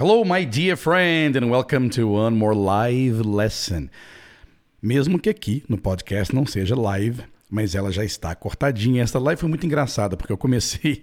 [0.00, 3.90] Hello, my dear friend, and welcome to one more live lesson.
[4.80, 9.02] Mesmo que aqui no podcast não seja live, mas ela já está cortadinha.
[9.02, 11.02] Essa live foi muito engraçada, porque eu comecei.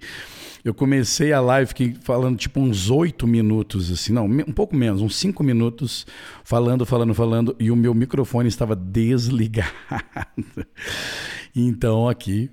[0.63, 1.73] Eu comecei a live
[2.04, 6.07] falando tipo uns oito minutos, assim, não, um pouco menos, uns cinco minutos,
[6.46, 9.73] falando, falando, falando, e o meu microfone estava desligado.
[11.54, 12.50] Então aqui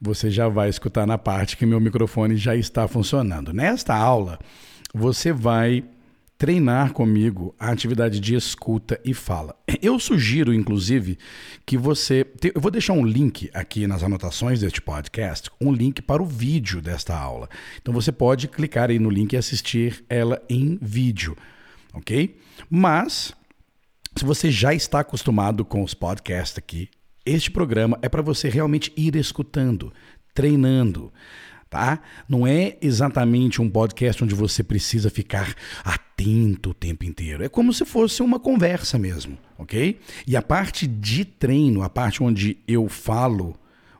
[0.00, 3.52] você já vai escutar na parte que meu microfone já está funcionando.
[3.52, 4.40] Nesta aula,
[4.94, 5.84] você vai
[6.38, 9.56] treinar comigo a atividade de escuta e fala.
[9.82, 11.18] Eu sugiro, inclusive,
[11.66, 12.26] que você.
[12.54, 16.80] Eu vou deixar um link aqui nas anotações deste podcast, um link para o vídeo
[16.80, 17.48] desta aula.
[17.80, 21.36] Então você pode clicar aí no link e assistir ela em vídeo,
[21.92, 22.38] ok?
[22.70, 23.34] Mas,
[24.16, 26.88] se você já está acostumado com os podcasts aqui,
[27.26, 29.92] este programa é para você realmente ir escutando,
[30.34, 31.12] treinando
[31.74, 31.98] tá?
[32.28, 37.42] Não é exatamente um podcast onde você precisa ficar atento o tempo inteiro.
[37.42, 39.98] É como se fosse uma conversa mesmo, ok?
[40.24, 43.56] E a parte de treino, a parte onde eu falo,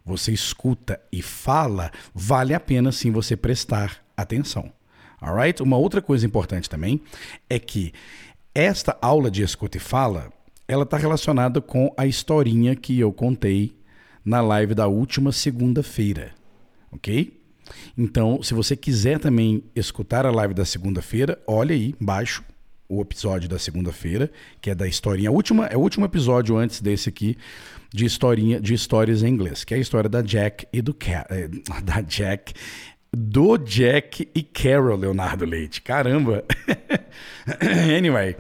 [0.07, 4.73] você escuta e fala, vale a pena sim você prestar atenção.
[5.21, 5.61] Alright?
[5.61, 7.01] Uma outra coisa importante também
[7.51, 7.93] é que
[8.55, 10.33] esta aula de escuta e fala,
[10.69, 13.77] ela está relacionada com a historinha que eu contei
[14.25, 16.33] na live da última segunda-feira,
[16.93, 17.43] ok?
[17.97, 22.43] Então, se você quiser também escutar a live da segunda-feira, olha aí embaixo
[22.89, 25.31] o episódio da segunda-feira, que é da historinha.
[25.31, 27.37] A última, é o último episódio antes desse aqui
[27.93, 30.97] de historinha de histórias em inglês, que é a história da Jack e do
[31.31, 31.49] eh,
[31.83, 32.53] da Jack
[33.17, 35.81] do Jack e Carol Leonardo Leite.
[35.81, 36.45] Caramba.
[37.97, 38.37] anyway,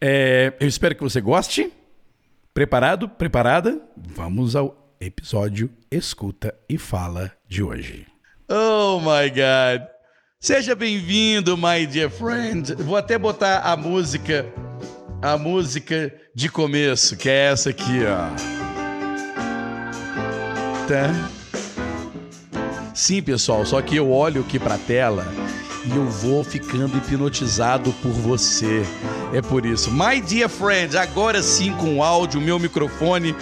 [0.00, 1.72] é, eu espero que você goste.
[2.52, 3.08] Preparado?
[3.08, 3.80] Preparada?
[3.96, 8.15] Vamos ao episódio Escuta e Fala de hoje.
[8.48, 9.88] Oh my God.
[10.38, 12.76] Seja bem-vindo, my dear friend.
[12.76, 14.46] Vou até botar a música,
[15.20, 18.28] a música de começo, que é essa aqui, ó.
[20.86, 21.10] Tá?
[22.94, 25.26] Sim, pessoal, só que eu olho aqui para a tela
[25.84, 28.84] e eu vou ficando hipnotizado por você.
[29.34, 29.90] É por isso.
[29.90, 33.34] My dear friend, agora sim com o áudio, meu microfone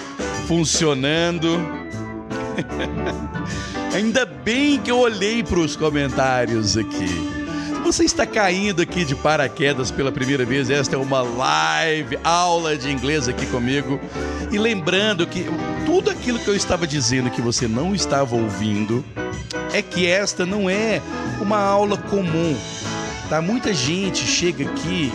[0.46, 1.58] funcionando.
[3.94, 7.06] Ainda bem que eu olhei para os comentários aqui.
[7.84, 12.90] Você está caindo aqui de paraquedas pela primeira vez, esta é uma live aula de
[12.90, 14.00] inglês aqui comigo.
[14.50, 15.46] E lembrando que
[15.86, 19.04] tudo aquilo que eu estava dizendo que você não estava ouvindo
[19.72, 21.00] é que esta não é
[21.40, 22.56] uma aula comum.
[23.28, 23.40] Tá?
[23.40, 25.12] Muita gente chega aqui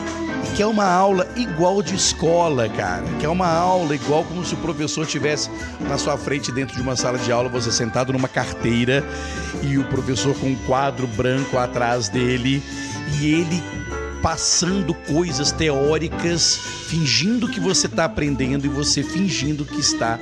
[0.56, 3.04] que é uma aula igual de escola, cara.
[3.20, 5.50] Que é uma aula igual como se o professor tivesse
[5.82, 9.04] na sua frente dentro de uma sala de aula, você sentado numa carteira
[9.64, 12.62] e o professor com um quadro branco atrás dele
[13.20, 13.64] e ele
[14.22, 20.20] passando coisas teóricas, fingindo que você está aprendendo e você fingindo que está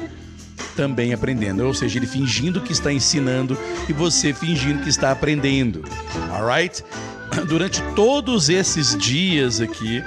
[0.76, 1.66] também aprendendo.
[1.66, 3.58] Ou seja, ele fingindo que está ensinando
[3.90, 5.84] e você fingindo que está aprendendo.
[6.32, 6.84] Alright?
[7.48, 10.04] durante todos esses dias aqui,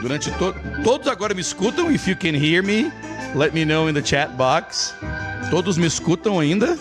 [0.00, 1.90] durante to todos agora me escutam.
[1.90, 2.90] If you can hear me,
[3.34, 4.94] let me know in the chat box.
[5.50, 6.78] Todos me escutam ainda?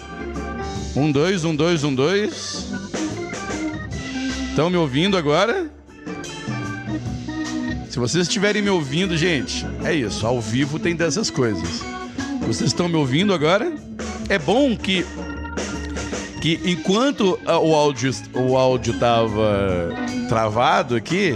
[0.95, 2.65] Um, dois, um, dois, um, dois.
[4.49, 5.69] Estão me ouvindo agora?
[7.89, 10.25] Se vocês estiverem me ouvindo, gente, é isso.
[10.25, 11.83] Ao vivo tem dessas coisas.
[12.41, 13.71] Vocês estão me ouvindo agora?
[14.29, 15.05] É bom que
[16.41, 19.89] que enquanto o áudio o áudio tava
[20.29, 21.33] travado aqui,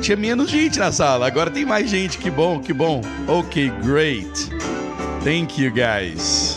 [0.00, 1.26] tinha menos gente na sala.
[1.26, 2.18] Agora tem mais gente.
[2.18, 3.00] Que bom, que bom.
[3.26, 4.48] Ok, great.
[5.24, 6.56] Thank you, guys.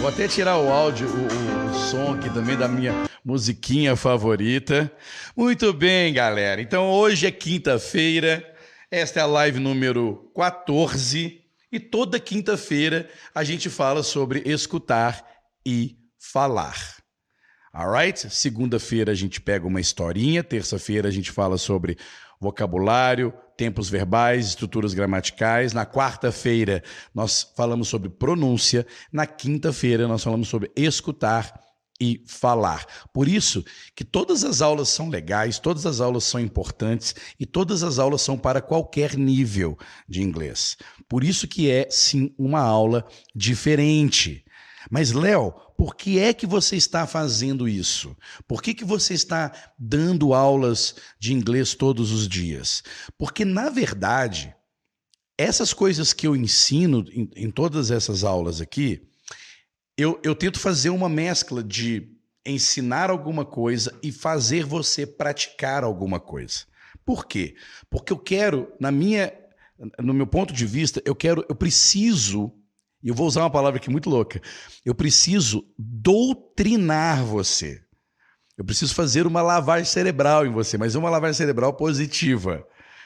[0.00, 2.92] Vou até tirar o áudio, o, o som aqui também da minha
[3.24, 4.90] musiquinha favorita.
[5.36, 6.60] Muito bem, galera.
[6.60, 8.44] Então hoje é quinta-feira.
[8.90, 11.40] Esta é a live número 14.
[11.72, 15.24] E toda quinta-feira a gente fala sobre escutar
[15.64, 16.99] e falar.
[17.72, 18.28] Alright?
[18.34, 21.96] Segunda-feira a gente pega uma historinha, terça-feira a gente fala sobre
[22.40, 25.72] vocabulário, tempos verbais, estruturas gramaticais.
[25.72, 26.82] Na quarta-feira
[27.14, 31.60] nós falamos sobre pronúncia, na quinta-feira nós falamos sobre escutar
[32.00, 32.86] e falar.
[33.12, 33.64] Por isso
[33.94, 38.22] que todas as aulas são legais, todas as aulas são importantes e todas as aulas
[38.22, 39.78] são para qualquer nível
[40.08, 40.76] de inglês.
[41.08, 44.44] Por isso que é sim uma aula diferente.
[44.90, 48.16] Mas Léo, por que é que você está fazendo isso?
[48.46, 52.82] Por que, que você está dando aulas de inglês todos os dias?
[53.16, 54.54] Porque, na verdade,
[55.38, 59.08] essas coisas que eu ensino em, em todas essas aulas aqui,
[59.96, 66.18] eu, eu tento fazer uma mescla de ensinar alguma coisa e fazer você praticar alguma
[66.18, 66.64] coisa.
[67.04, 67.54] Por quê?
[67.88, 69.32] Porque eu quero, na minha,
[69.98, 72.52] no meu ponto de vista, eu quero, eu preciso,
[73.02, 74.40] e eu vou usar uma palavra aqui muito louca,
[74.84, 77.80] eu preciso doutrinar você.
[78.56, 82.62] Eu preciso fazer uma lavagem cerebral em você, mas uma lavagem cerebral positiva,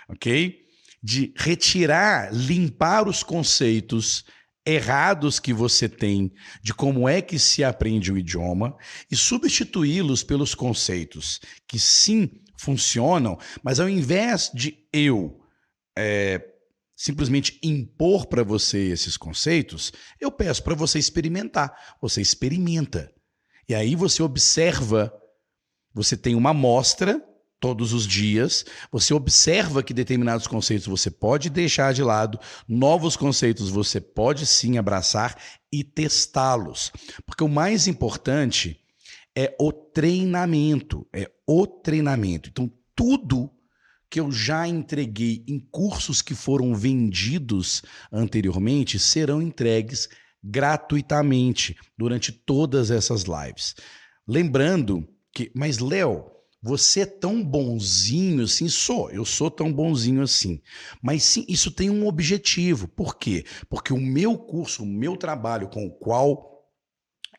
[0.08, 0.58] ok?
[1.00, 4.24] De retirar, limpar os conceitos
[4.66, 6.32] errados que você tem
[6.62, 8.74] de como é que se aprende o idioma
[9.10, 11.38] e substituí-los pelos conceitos
[11.68, 15.38] que sim funcionam, mas ao invés de eu
[15.96, 16.42] é,
[16.96, 21.96] simplesmente impor para você esses conceitos, eu peço para você experimentar.
[22.00, 23.12] Você experimenta.
[23.68, 25.12] E aí você observa,
[25.92, 27.22] você tem uma amostra
[27.58, 32.38] todos os dias, você observa que determinados conceitos você pode deixar de lado,
[32.68, 35.34] novos conceitos você pode sim abraçar
[35.72, 36.92] e testá-los.
[37.24, 38.78] Porque o mais importante
[39.34, 42.50] é o treinamento, é o treinamento.
[42.50, 43.50] Então, tudo
[44.14, 47.82] que eu já entreguei em cursos que foram vendidos
[48.12, 50.08] anteriormente serão entregues
[50.40, 53.74] gratuitamente durante todas essas lives.
[54.24, 56.30] Lembrando que, mas Léo,
[56.62, 58.68] você é tão bonzinho assim?
[58.68, 60.62] Sou, eu sou tão bonzinho assim.
[61.02, 62.86] Mas sim, isso tem um objetivo.
[62.86, 63.44] Por quê?
[63.68, 66.70] Porque o meu curso, o meu trabalho com o qual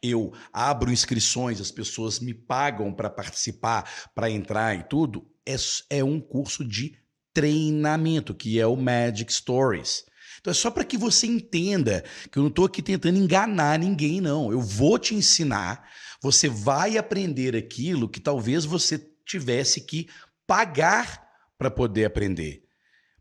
[0.03, 5.55] eu abro inscrições, as pessoas me pagam para participar, para entrar e tudo, é,
[5.89, 6.97] é um curso de
[7.33, 10.05] treinamento, que é o Magic Stories.
[10.39, 14.21] Então é só para que você entenda que eu não estou aqui tentando enganar ninguém,
[14.21, 14.51] não.
[14.51, 15.89] Eu vou te ensinar,
[16.21, 20.07] você vai aprender aquilo que talvez você tivesse que
[20.45, 21.23] pagar
[21.57, 22.64] para poder aprender.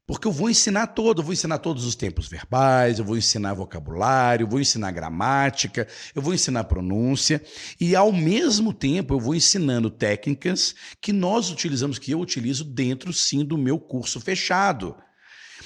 [0.06, 3.54] Porque eu vou ensinar todo, eu vou ensinar todos os tempos verbais, eu vou ensinar
[3.54, 7.42] vocabulário, eu vou ensinar gramática, eu vou ensinar pronúncia
[7.80, 13.14] e ao mesmo tempo eu vou ensinando técnicas que nós utilizamos, que eu utilizo dentro
[13.14, 14.94] sim do meu curso fechado.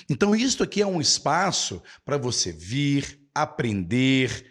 [0.09, 4.47] Então isto aqui é um espaço para você vir, aprender,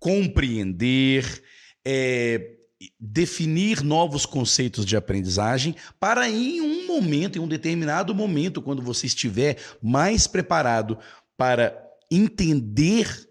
[0.00, 1.40] compreender,
[1.84, 2.56] é,
[2.98, 9.06] definir novos conceitos de aprendizagem para em um momento, em um determinado momento, quando você
[9.06, 10.98] estiver mais preparado
[11.36, 11.76] para
[12.10, 13.28] entender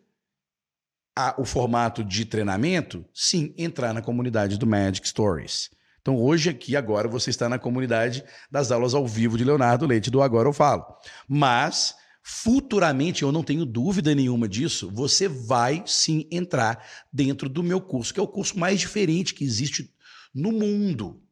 [1.17, 5.69] a, o formato de treinamento, sim, entrar na comunidade do Magic Stories.
[6.01, 10.09] Então, hoje aqui, agora, você está na comunidade das aulas ao vivo de Leonardo Leite
[10.09, 10.85] do Agora Eu Falo.
[11.27, 11.93] Mas
[12.31, 18.13] Futuramente, eu não tenho dúvida nenhuma disso, você vai sim entrar dentro do meu curso,
[18.13, 19.91] que é o curso mais diferente que existe
[20.33, 21.23] no mundo.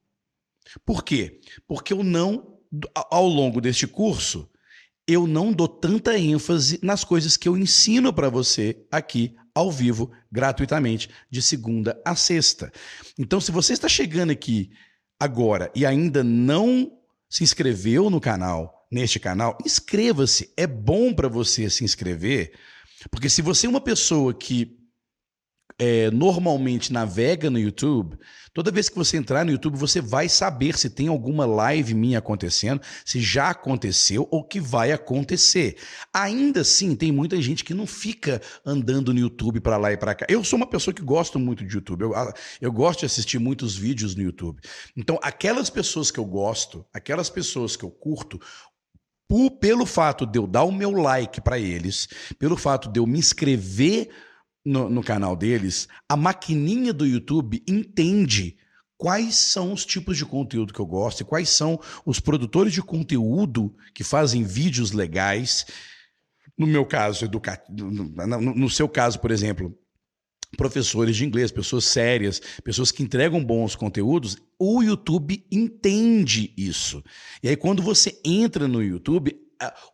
[0.83, 1.39] Por quê?
[1.67, 2.59] Porque eu não,
[2.95, 4.49] ao longo deste curso,
[5.07, 10.11] eu não dou tanta ênfase nas coisas que eu ensino para você aqui ao vivo,
[10.31, 12.71] gratuitamente, de segunda a sexta.
[13.19, 14.71] Então, se você está chegando aqui
[15.19, 16.91] agora e ainda não
[17.29, 20.51] se inscreveu no canal, neste canal, inscreva-se.
[20.55, 22.53] É bom para você se inscrever,
[23.11, 24.77] porque se você é uma pessoa que
[25.79, 28.17] é, normalmente navega no YouTube,
[28.51, 32.17] toda vez que você entrar no YouTube, você vai saber se tem alguma live minha
[32.17, 35.77] acontecendo, se já aconteceu ou que vai acontecer.
[36.11, 40.15] Ainda assim, tem muita gente que não fica andando no YouTube para lá e para
[40.15, 40.25] cá.
[40.27, 42.13] Eu sou uma pessoa que gosto muito de YouTube, eu,
[42.59, 44.59] eu gosto de assistir muitos vídeos no YouTube.
[44.95, 48.41] Então, aquelas pessoas que eu gosto, aquelas pessoas que eu curto,
[49.27, 52.07] por, pelo fato de eu dar o meu like para eles,
[52.39, 54.09] pelo fato de eu me inscrever
[54.65, 58.57] no, no canal deles, a maquininha do YouTube entende
[58.97, 62.81] quais são os tipos de conteúdo que eu gosto e quais são os produtores de
[62.81, 65.65] conteúdo que fazem vídeos legais.
[66.57, 69.77] No meu caso, educativo, no, no seu caso, por exemplo,
[70.57, 77.03] professores de inglês, pessoas sérias, pessoas que entregam bons conteúdos, o YouTube entende isso.
[77.41, 79.39] E aí, quando você entra no YouTube,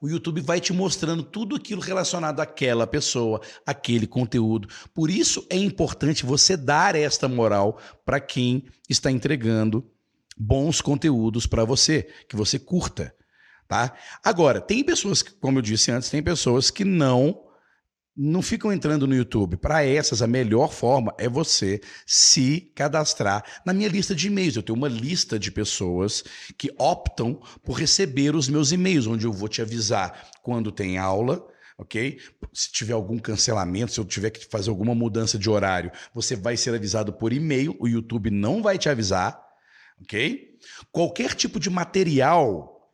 [0.01, 4.67] o YouTube vai te mostrando tudo aquilo relacionado àquela pessoa, aquele conteúdo.
[4.93, 9.86] Por isso é importante você dar esta moral para quem está entregando
[10.38, 13.15] bons conteúdos para você, que você curta,
[13.67, 13.93] tá?
[14.24, 17.43] Agora, tem pessoas, como eu disse antes, tem pessoas que não
[18.15, 19.58] não ficam entrando no YouTube.
[19.58, 24.55] Para essas, a melhor forma é você se cadastrar na minha lista de e-mails.
[24.55, 26.24] Eu tenho uma lista de pessoas
[26.58, 31.46] que optam por receber os meus e-mails, onde eu vou te avisar quando tem aula.
[31.75, 32.20] Ok?
[32.53, 36.55] Se tiver algum cancelamento, se eu tiver que fazer alguma mudança de horário, você vai
[36.55, 37.75] ser avisado por e-mail.
[37.79, 39.41] O YouTube não vai te avisar.
[40.01, 40.50] Ok?
[40.91, 42.91] Qualquer tipo de material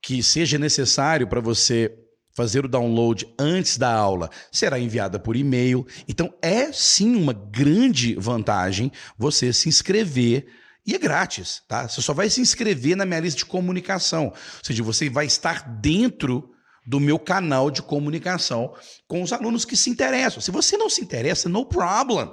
[0.00, 2.03] que seja necessário para você
[2.34, 5.86] fazer o download antes da aula será enviada por e-mail.
[6.08, 10.46] Então é sim uma grande vantagem você se inscrever
[10.86, 11.88] E é grátis, tá?
[11.88, 14.26] Você só vai se inscrever na minha lista de comunicação.
[14.26, 16.50] Ou seja, você vai estar dentro
[16.86, 18.74] do meu canal de comunicação
[19.08, 20.42] com os alunos que se interessam.
[20.42, 22.30] Se você não se interessa, no problem.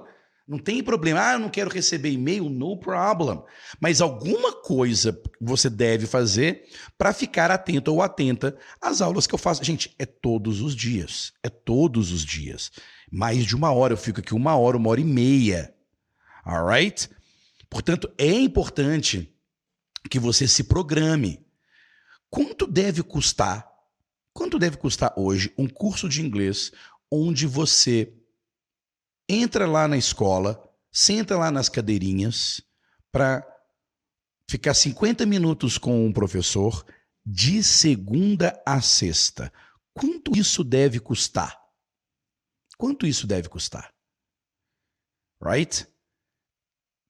[0.52, 1.30] Não tem problema.
[1.30, 3.42] Ah, eu não quero receber e-mail, no problem.
[3.80, 6.66] Mas alguma coisa você deve fazer
[6.98, 9.64] para ficar atento ou atenta às aulas que eu faço.
[9.64, 11.32] Gente, é todos os dias.
[11.42, 12.70] É todos os dias.
[13.10, 13.94] Mais de uma hora.
[13.94, 15.74] Eu fico aqui uma hora, uma hora e meia.
[16.44, 17.10] Alright?
[17.70, 19.34] Portanto, é importante
[20.10, 21.46] que você se programe.
[22.30, 23.72] Quanto deve custar?
[24.34, 26.74] Quanto deve custar hoje um curso de inglês
[27.10, 28.14] onde você
[29.32, 30.62] entra lá na escola,
[30.92, 32.62] senta lá nas cadeirinhas
[33.12, 33.48] para
[34.50, 36.86] ficar 50 minutos com um professor
[37.26, 39.52] de segunda a sexta?
[39.94, 41.58] Quanto isso deve custar?
[42.78, 43.94] Quanto isso deve custar?
[45.42, 45.88] Right?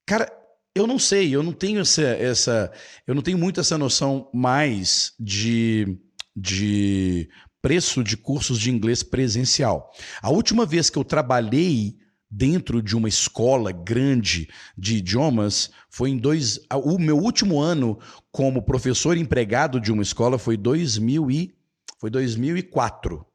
[0.07, 0.31] Cara,
[0.75, 2.71] eu não sei, eu não tenho essa, essa
[3.07, 5.97] eu não tenho muito essa noção mais de,
[6.35, 7.29] de
[7.61, 9.91] preço de cursos de inglês presencial.
[10.21, 12.00] A última vez que eu trabalhei
[12.31, 16.61] dentro de uma escola grande de idiomas foi em dois.
[16.85, 17.99] O meu último ano
[18.31, 21.53] como professor empregado de uma escola foi 2000 e,
[21.99, 23.25] foi 2004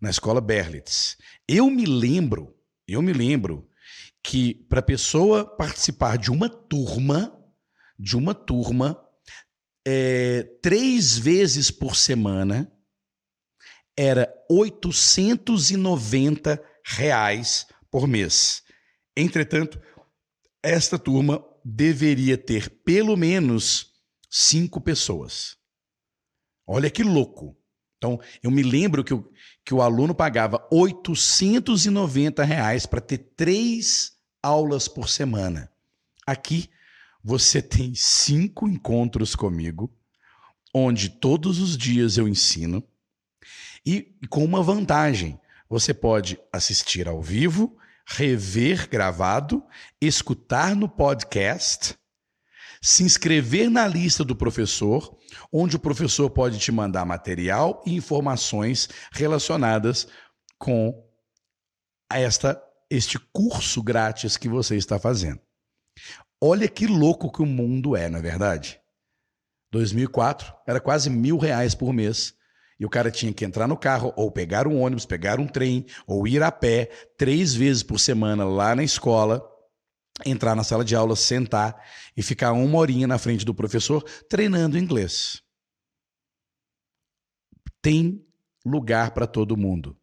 [0.00, 1.16] na escola Berlitz.
[1.46, 2.52] Eu me lembro,
[2.86, 3.68] eu me lembro
[4.22, 7.32] que para a pessoa participar de uma turma,
[7.98, 8.98] de uma turma,
[9.86, 12.68] é, três vezes por semana,
[13.96, 18.64] era 890 reais por mês.
[19.16, 19.80] Entretanto,
[20.60, 23.92] esta turma deveria ter pelo menos
[24.28, 25.56] cinco pessoas.
[26.66, 27.56] Olha que louco.
[27.96, 29.30] Então, eu me lembro que o,
[29.64, 35.70] que o aluno pagava 890 reais para ter três aulas por semana.
[36.26, 36.68] Aqui
[37.22, 39.96] você tem cinco encontros comigo,
[40.74, 42.82] onde todos os dias eu ensino,
[43.86, 49.64] e com uma vantagem: você pode assistir ao vivo, rever gravado,
[50.00, 51.96] escutar no podcast,
[52.80, 55.16] se inscrever na lista do professor,
[55.52, 60.06] onde o professor pode te mandar material e informações relacionadas
[60.58, 61.02] com
[62.10, 65.40] esta este curso grátis que você está fazendo.
[66.40, 68.80] Olha que louco que o mundo é, na é verdade.
[69.72, 72.34] 2004 era quase mil reais por mês.
[72.78, 75.86] E o cara tinha que entrar no carro, ou pegar um ônibus, pegar um trem,
[76.06, 79.42] ou ir a pé três vezes por semana lá na escola,
[80.24, 81.76] entrar na sala de aula, sentar
[82.16, 85.42] e ficar uma horinha na frente do professor treinando inglês.
[87.80, 88.24] Tem
[88.64, 89.96] lugar para todo mundo.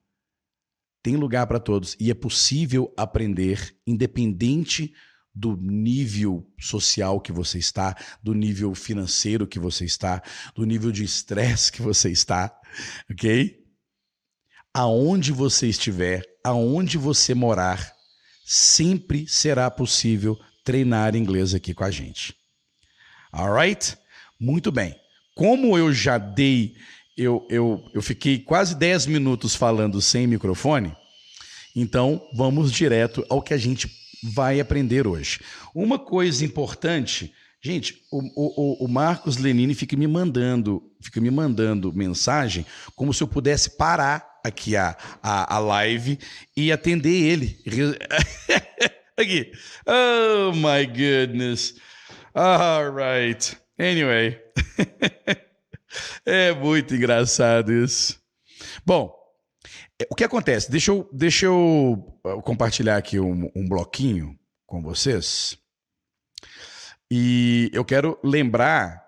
[1.03, 4.93] Tem lugar para todos e é possível aprender independente
[5.33, 10.21] do nível social que você está, do nível financeiro que você está,
[10.55, 12.53] do nível de estresse que você está,
[13.09, 13.57] ok?
[14.73, 17.93] Aonde você estiver, aonde você morar,
[18.45, 22.35] sempre será possível treinar inglês aqui com a gente.
[23.31, 23.97] Alright?
[24.39, 24.95] Muito bem.
[25.35, 26.75] Como eu já dei
[27.17, 30.95] eu, eu, eu fiquei quase 10 minutos falando sem microfone,
[31.75, 33.87] então vamos direto ao que a gente
[34.23, 35.39] vai aprender hoje.
[35.73, 41.93] Uma coisa importante, gente, o, o, o Marcos Lenini fica me mandando, fica me mandando
[41.93, 46.19] mensagem como se eu pudesse parar aqui a, a, a live
[46.55, 47.59] e atender ele.
[49.17, 49.51] aqui.
[49.85, 51.75] Oh my goodness.
[52.33, 53.57] All right.
[53.77, 54.39] Anyway.
[56.25, 58.19] É muito engraçado isso.
[58.85, 59.13] Bom,
[60.09, 60.71] o que acontece?
[60.71, 65.57] Deixa eu, deixa eu uh, compartilhar aqui um, um bloquinho com vocês.
[67.09, 69.01] E eu quero lembrar.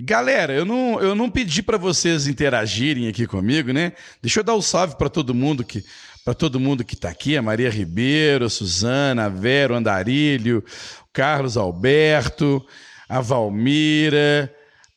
[0.00, 3.92] Galera, eu não, eu não pedi para vocês interagirem aqui comigo, né?
[4.22, 5.84] Deixa eu dar um salve para todo mundo que
[6.24, 10.58] para todo mundo que está aqui, a Maria Ribeiro, a Suzana, a Vera, o Andarilho,
[11.02, 12.64] o Carlos Alberto,
[13.08, 14.54] a Valmira,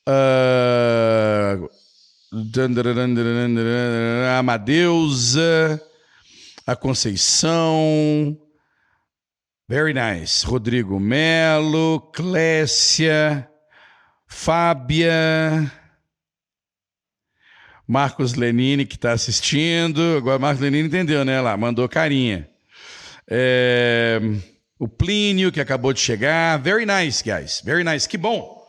[0.07, 1.69] Uh,
[4.39, 5.81] Amadeusa,
[6.65, 8.35] a Conceição,
[9.69, 10.43] very nice.
[10.43, 13.47] Rodrigo Melo, Clécia,
[14.25, 15.71] Fábia,
[17.87, 20.17] Marcos Lenini que está assistindo.
[20.17, 21.39] Agora Marcos Lenini entendeu, né?
[21.39, 22.49] Lá, mandou carinha.
[23.29, 24.19] É,
[24.79, 26.57] o Plínio que acabou de chegar.
[26.57, 27.61] Very nice, guys.
[27.63, 28.09] Very nice.
[28.09, 28.63] Que bom.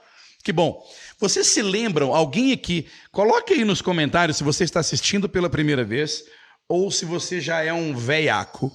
[0.44, 0.82] Que bom.
[1.24, 5.82] Vocês se lembram, alguém aqui, coloque aí nos comentários se você está assistindo pela primeira
[5.82, 6.22] vez
[6.68, 8.70] ou se você já é um veiaco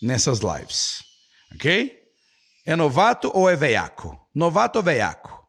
[0.00, 1.02] nessas lives.
[1.52, 2.00] Ok?
[2.64, 4.16] É novato ou é veiaco?
[4.32, 5.44] Novato ou veiaco?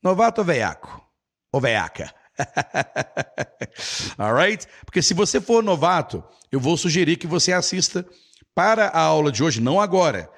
[0.00, 1.04] Novato ou veiaco?
[1.52, 2.14] Ou veiaca?
[4.16, 4.68] Alright?
[4.84, 8.06] Porque se você for novato, eu vou sugerir que você assista
[8.54, 10.30] para a aula de hoje, não agora,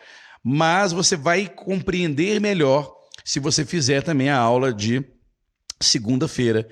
[0.43, 2.91] mas você vai compreender melhor
[3.23, 5.12] se você fizer também a aula de
[5.83, 6.69] segunda-feira,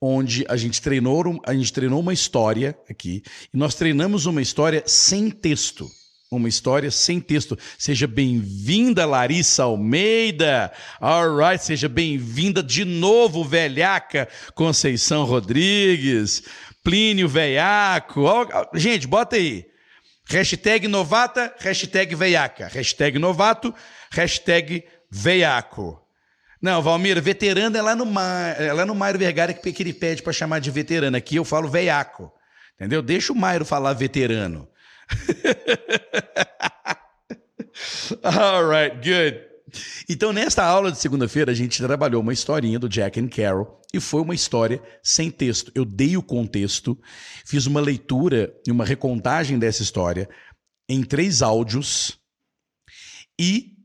[0.00, 3.22] onde a gente treinou, a gente treinou uma história aqui,
[3.52, 5.90] e nós treinamos uma história sem texto.
[6.30, 7.58] Uma história sem texto.
[7.78, 10.70] Seja bem-vinda, Larissa Almeida.
[11.00, 16.42] Alright, seja bem-vinda de novo, velhaca Conceição Rodrigues.
[16.84, 18.26] Plínio Veiaco.
[18.74, 19.64] Gente, bota aí.
[20.28, 22.68] Hashtag novata, hashtag veiaca.
[22.68, 23.74] Hashtag novato,
[24.10, 25.98] hashtag veiaco.
[26.60, 29.92] Não, Valmir, veterano é lá no, Mar, é lá no Mairo Vergara que, que ele
[29.92, 31.16] pede para chamar de veterano.
[31.16, 32.32] Aqui eu falo veiaco.
[32.74, 33.02] Entendeu?
[33.02, 34.68] Deixa o Mairo falar veterano.
[38.22, 39.48] All right, good.
[40.08, 44.00] Então, nesta aula de segunda-feira, a gente trabalhou uma historinha do Jack and Carol e
[44.00, 45.70] foi uma história sem texto.
[45.74, 46.98] Eu dei o contexto,
[47.44, 50.28] fiz uma leitura e uma recontagem dessa história
[50.88, 52.18] em três áudios
[53.38, 53.77] e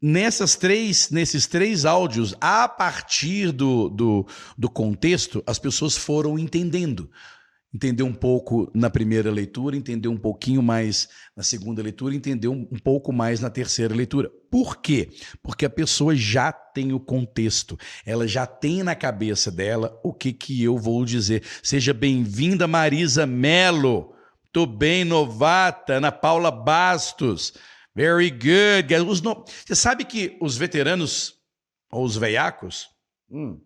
[0.00, 4.26] nessas três, nesses três áudios, a partir do, do,
[4.56, 7.10] do contexto, as pessoas foram entendendo
[7.76, 12.66] entender um pouco na primeira leitura, entender um pouquinho mais na segunda leitura, entender um,
[12.72, 14.30] um, pouco mais na terceira leitura.
[14.50, 15.10] Por quê?
[15.42, 20.32] Porque a pessoa já tem o contexto, ela já tem na cabeça dela o que,
[20.32, 21.42] que eu vou dizer.
[21.62, 24.14] Seja bem-vinda, Marisa Melo.
[24.50, 27.52] Tô bem, novata, Ana Paula Bastos.
[27.96, 28.94] Very good.
[29.22, 29.44] No...
[29.64, 31.40] Você sabe que os veteranos,
[31.90, 32.90] ou os veiacos,
[33.28, 33.58] hum,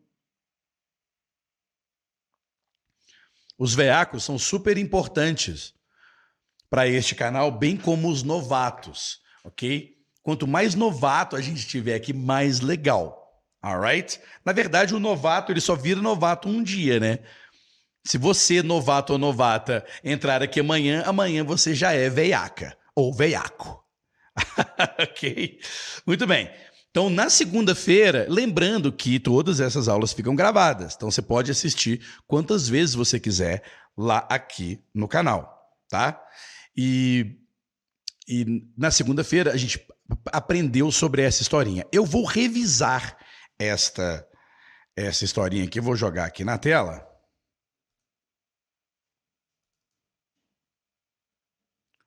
[3.60, 5.75] Os veacos são super importantes
[6.70, 9.99] para este canal, bem como os novatos, ok?
[10.22, 14.18] Quanto mais novato a gente tiver aqui, mais legal, alright?
[14.42, 17.18] Na verdade, o novato ele só vira novato um dia, né?
[18.02, 23.79] Se você, novato ou novata, entrar aqui amanhã, amanhã você já é veiaca ou veiaco.
[24.99, 25.61] ok?
[26.07, 26.50] Muito bem.
[26.91, 30.95] Então, na segunda-feira, lembrando que todas essas aulas ficam gravadas.
[30.97, 33.63] Então, você pode assistir quantas vezes você quiser
[33.97, 36.21] lá aqui no canal, tá?
[36.76, 37.37] E,
[38.26, 39.87] e na segunda-feira a gente
[40.33, 41.87] aprendeu sobre essa historinha.
[41.93, 43.17] Eu vou revisar
[43.59, 44.26] esta
[44.97, 47.07] essa historinha aqui, vou jogar aqui na tela.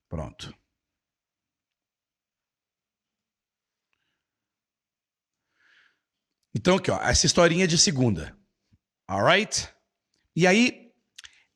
[0.10, 0.54] Pronto.
[6.56, 8.38] Então, aqui, ó, essa historinha de segunda.
[9.08, 9.68] Alright?
[10.36, 10.92] E aí,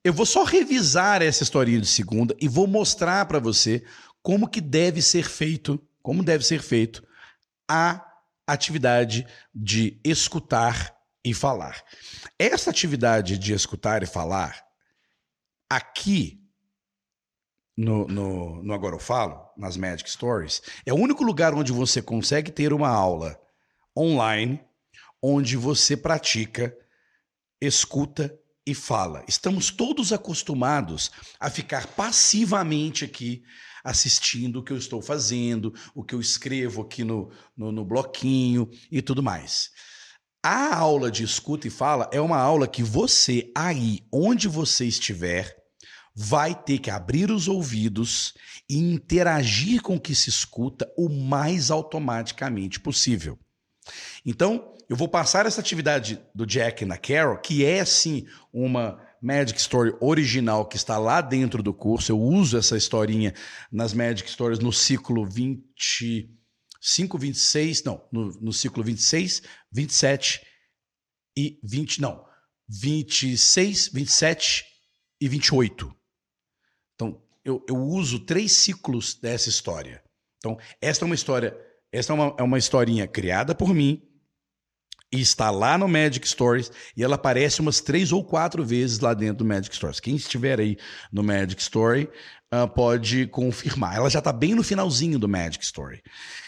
[0.04, 3.86] eu vou só revisar essa historinha de segunda e vou mostrar para você
[4.22, 7.06] como que deve ser feito, como deve ser feito
[7.70, 8.04] a
[8.48, 11.84] atividade de escutar e falar.
[12.40, 14.66] Essa atividade de escutar e falar,
[15.70, 16.42] aqui
[17.76, 22.02] no, no, no Agora Eu Falo, nas Magic Stories, é o único lugar onde você
[22.02, 23.40] consegue ter uma aula
[23.96, 24.66] online
[25.22, 26.76] onde você pratica,
[27.62, 29.24] escuta e fala.
[29.28, 33.44] Estamos todos acostumados a ficar passivamente aqui
[33.84, 38.70] assistindo o que eu estou fazendo, o que eu escrevo aqui no, no, no bloquinho
[38.92, 39.72] e tudo mais.
[40.44, 45.56] A aula de escuta e fala é uma aula que você, aí onde você estiver,
[46.14, 48.34] vai ter que abrir os ouvidos
[48.70, 53.40] e interagir com o que se escuta o mais automaticamente possível.
[54.26, 59.60] Então, eu vou passar essa atividade do Jack na Carol, que é sim uma Magic
[59.60, 62.12] Story original que está lá dentro do curso.
[62.12, 63.34] Eu uso essa historinha
[63.72, 70.42] nas Magic Stories no ciclo 25, 26, não, no, no ciclo 26, 27
[71.38, 72.26] e 20, não,
[72.70, 74.66] 26, 27
[75.20, 75.94] e 28.
[76.96, 80.04] Então, eu, eu uso três ciclos dessa história.
[80.38, 81.58] Então, esta é uma história,
[81.92, 84.07] esta é uma, é uma historinha criada por mim,
[85.12, 89.14] e está lá no Magic Stories e ela aparece umas três ou quatro vezes lá
[89.14, 90.00] dentro do Magic Stories.
[90.00, 90.78] Quem estiver aí
[91.12, 92.10] no Magic Story
[92.54, 93.96] uh, pode confirmar.
[93.96, 96.04] Ela já está bem no finalzinho do Magic Story.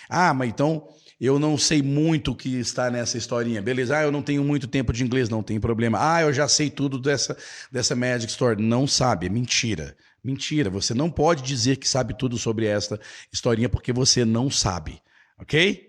[0.09, 0.87] Ah, mas então
[1.19, 3.61] eu não sei muito o que está nessa historinha.
[3.61, 5.97] Beleza, ah, eu não tenho muito tempo de inglês, não tem problema.
[6.01, 7.37] Ah, eu já sei tudo dessa,
[7.71, 8.61] dessa Magic Story.
[8.61, 9.95] Não sabe, é mentira.
[10.23, 12.99] Mentira, você não pode dizer que sabe tudo sobre esta
[13.31, 15.01] historinha porque você não sabe,
[15.37, 15.88] ok?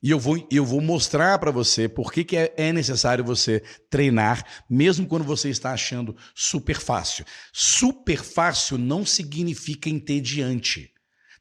[0.00, 3.60] E eu vou, eu vou mostrar para você por que, que é, é necessário você
[3.90, 7.24] treinar, mesmo quando você está achando super fácil.
[7.52, 10.92] Super fácil não significa entediante.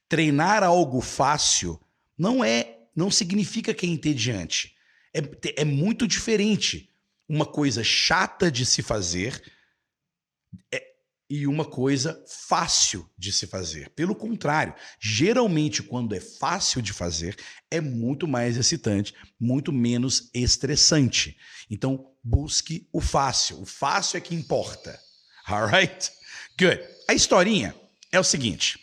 [0.10, 1.80] Treinar algo fácil
[2.18, 4.74] não é, não significa que é entediante.
[5.14, 6.90] É, é muito diferente.
[7.30, 9.40] Uma coisa chata de se fazer
[10.74, 10.82] é,
[11.30, 13.90] e uma coisa fácil de se fazer.
[13.90, 17.36] Pelo contrário, geralmente quando é fácil de fazer,
[17.70, 21.38] é muito mais excitante, muito menos estressante.
[21.70, 23.62] Então, busque o fácil.
[23.62, 24.98] O fácil é que importa.
[25.46, 26.12] Alright?
[26.58, 26.82] Good.
[27.10, 27.76] A historinha
[28.12, 28.80] é o seguinte.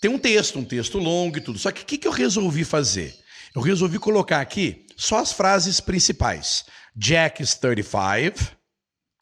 [0.00, 1.58] Tem um texto, um texto longo e tudo.
[1.58, 3.16] Só que o que, que eu resolvi fazer?
[3.54, 6.64] Eu resolvi colocar aqui só as frases principais.
[6.94, 8.54] Jack is 35,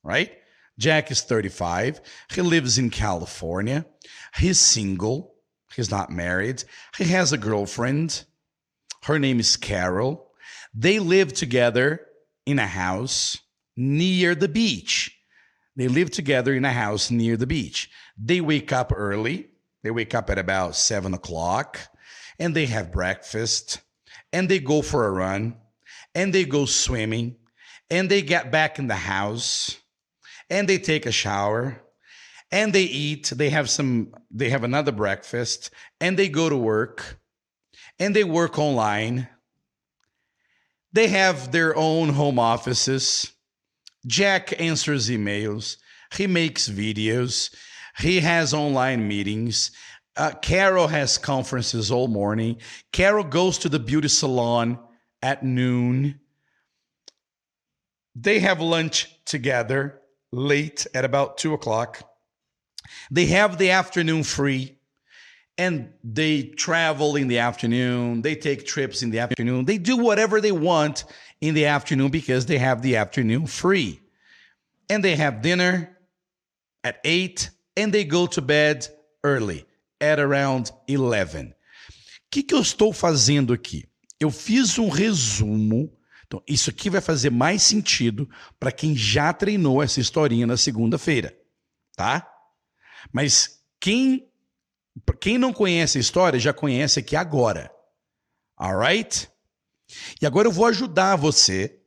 [0.04, 0.43] right?
[0.78, 2.00] Jack is 35.
[2.32, 3.86] He lives in California.
[4.36, 5.34] He's single.
[5.74, 6.64] He's not married.
[6.96, 8.24] He has a girlfriend.
[9.04, 10.30] Her name is Carol.
[10.74, 12.00] They live together
[12.46, 13.38] in a house
[13.76, 15.16] near the beach.
[15.76, 17.90] They live together in a house near the beach.
[18.16, 19.48] They wake up early.
[19.82, 21.80] They wake up at about seven o'clock
[22.38, 23.80] and they have breakfast
[24.32, 25.56] and they go for a run
[26.14, 27.36] and they go swimming
[27.90, 29.76] and they get back in the house
[30.50, 31.80] and they take a shower
[32.50, 37.18] and they eat they have some they have another breakfast and they go to work
[37.98, 39.28] and they work online.
[40.92, 43.32] They have their own home offices.
[44.06, 45.76] Jack answers emails.
[46.14, 47.54] He makes videos.
[47.98, 49.70] He has online meetings.
[50.16, 52.58] Uh, carol has conferences all morning.
[52.92, 54.78] Carol goes to the beauty salon
[55.22, 56.20] at noon.
[58.14, 60.00] They have lunch together
[60.34, 62.02] late at about two o'clock.
[63.10, 64.78] They have the afternoon free
[65.56, 68.22] and they travel in the afternoon.
[68.22, 69.64] They take trips in the afternoon.
[69.64, 71.04] They do whatever they want
[71.40, 74.00] in the afternoon because they have the afternoon free.
[74.90, 75.96] And they have dinner
[76.82, 78.86] at 8 and they go to bed
[79.22, 79.64] early
[80.00, 81.48] at around 11.
[81.48, 81.52] O
[82.30, 83.84] que, que eu estou fazendo aqui?
[84.20, 85.90] Eu fiz um resumo
[86.34, 91.36] Então, isso aqui vai fazer mais sentido para quem já treinou essa historinha na segunda-feira,
[91.94, 92.28] tá?
[93.12, 94.28] Mas quem
[95.20, 97.70] quem não conhece a história já conhece aqui agora.
[98.56, 99.28] Alright?
[100.20, 101.78] E agora eu vou ajudar você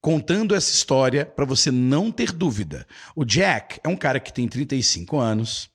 [0.00, 2.86] contando essa história para você não ter dúvida.
[3.16, 5.70] O Jack é um cara que tem 35 anos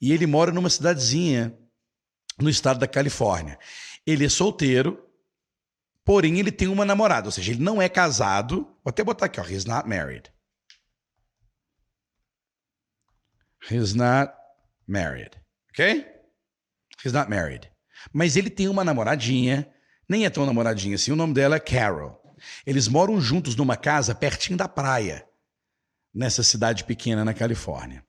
[0.00, 1.56] e ele mora numa cidadezinha
[2.40, 3.58] no estado da Califórnia.
[4.04, 5.11] Ele é solteiro,
[6.04, 8.64] Porém, ele tem uma namorada, ou seja, ele não é casado.
[8.82, 9.44] Vou até botar aqui, ó.
[9.44, 10.32] He's not married.
[13.70, 14.32] He's not
[14.86, 15.30] married.
[15.70, 16.06] Ok?
[17.04, 17.70] He's not married.
[18.12, 19.72] Mas ele tem uma namoradinha,
[20.08, 22.20] nem é tão namoradinha assim, o nome dela é Carol.
[22.66, 25.24] Eles moram juntos numa casa pertinho da praia,
[26.12, 28.04] nessa cidade pequena na Califórnia.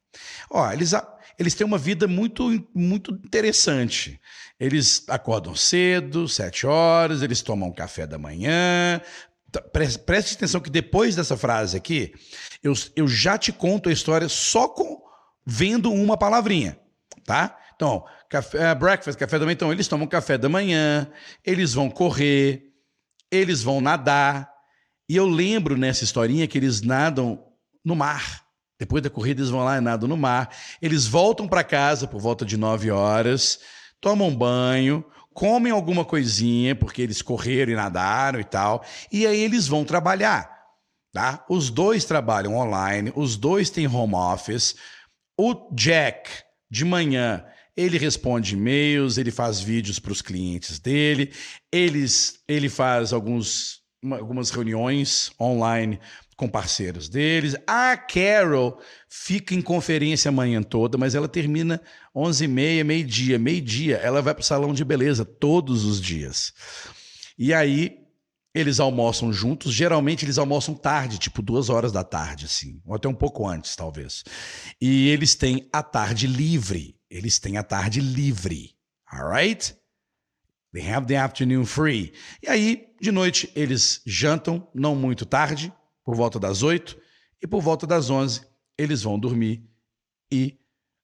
[0.49, 0.93] Ó, eles,
[1.37, 4.19] eles têm uma vida muito, muito interessante.
[4.59, 9.01] Eles acordam cedo, sete horas, eles tomam café da manhã.
[9.71, 12.13] Preste, preste atenção que depois dessa frase aqui,
[12.63, 15.01] eu, eu já te conto a história só com
[15.45, 16.79] vendo uma palavrinha,
[17.25, 17.57] tá?
[17.75, 19.53] Então, café, breakfast, café da manhã.
[19.53, 21.07] Então, eles tomam café da manhã,
[21.43, 22.71] eles vão correr,
[23.29, 24.49] eles vão nadar.
[25.09, 27.43] E eu lembro nessa historinha que eles nadam
[27.83, 28.42] no mar.
[28.83, 30.53] Depois da corrida, eles vão lá e nadam no mar.
[30.81, 33.61] Eles voltam para casa por volta de 9 horas,
[34.01, 39.69] tomam banho, comem alguma coisinha, porque eles correram e nadaram e tal, e aí eles
[39.69, 40.51] vão trabalhar.
[41.13, 41.45] Tá?
[41.47, 44.75] Os dois trabalham online, os dois têm home office.
[45.39, 46.29] O Jack,
[46.69, 47.45] de manhã,
[47.77, 51.31] ele responde e-mails, ele faz vídeos para os clientes dele,
[51.71, 53.79] eles, ele faz alguns,
[54.11, 56.01] algumas reuniões online
[56.35, 57.55] com parceiros deles.
[57.67, 61.81] A Carol fica em conferência a manhã toda, mas ela termina
[62.15, 63.39] 11h30, meio-dia.
[63.39, 66.53] Meio-dia, ela vai para o salão de beleza todos os dias.
[67.37, 68.03] E aí,
[68.53, 69.73] eles almoçam juntos.
[69.73, 72.81] Geralmente, eles almoçam tarde, tipo duas horas da tarde, assim.
[72.85, 74.23] Ou até um pouco antes, talvez.
[74.79, 76.95] E eles têm a tarde livre.
[77.09, 78.75] Eles têm a tarde livre.
[79.11, 79.75] Alright?
[80.71, 82.13] They have the afternoon free.
[82.41, 85.71] E aí, de noite, eles jantam, não muito tarde,
[86.03, 86.99] por volta das 8
[87.41, 88.45] e por volta das 11
[88.77, 89.63] eles vão dormir
[90.31, 90.59] e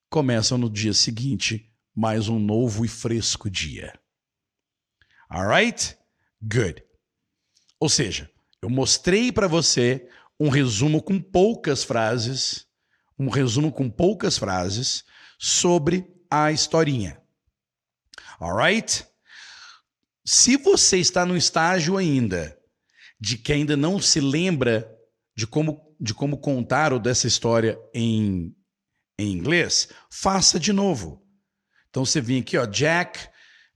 [0.10, 3.94] começam no dia seguinte mais um novo e fresco dia.
[5.30, 5.98] Alright?
[6.42, 6.84] Good.
[7.80, 8.30] Ou seja,
[8.62, 10.10] eu mostrei para você
[10.40, 12.66] um resumo com poucas frases,
[13.18, 15.04] um resumo com poucas frases
[15.38, 17.22] sobre a historinha.
[18.40, 19.06] Alright?
[20.26, 22.59] Se você está no estágio ainda
[23.20, 24.90] de que ainda não se lembra
[25.36, 28.56] de como, de como contar ou dessa história em,
[29.18, 31.22] em inglês, faça de novo.
[31.90, 33.20] Então você vem aqui, ó, Jack.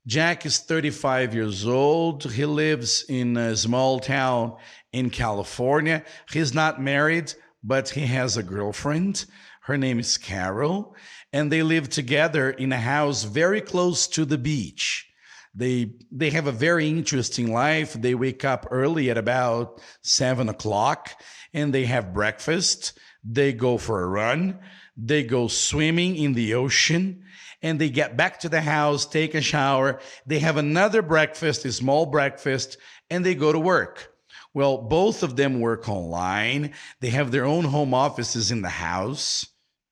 [0.05, 2.27] Jack is 35 years old.
[2.27, 4.57] He lives in a small town
[4.91, 6.03] in California.
[6.29, 9.25] He's not married, but he has a girlfriend.
[9.61, 10.93] Her name is Carol,
[11.31, 15.07] and they live together in a house very close to the beach.
[15.55, 17.93] They they have a very interesting life.
[17.93, 21.11] They wake up early at about seven o'clock,
[21.53, 22.97] and they have breakfast.
[23.23, 24.59] They go for a run.
[24.97, 27.23] They go swimming in the ocean
[27.63, 29.99] and they get back to the house, take a shower.
[30.27, 32.77] They have another breakfast, a small breakfast,
[33.09, 34.13] and they go to work.
[34.53, 36.73] Well, both of them work online.
[36.99, 39.47] They have their own home offices in the house.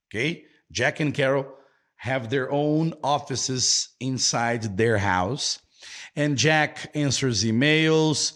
[0.10, 0.44] Okay.
[0.72, 1.48] Jack and Carol
[2.02, 5.60] have their own offices inside their house.
[6.16, 8.34] And Jack answers emails.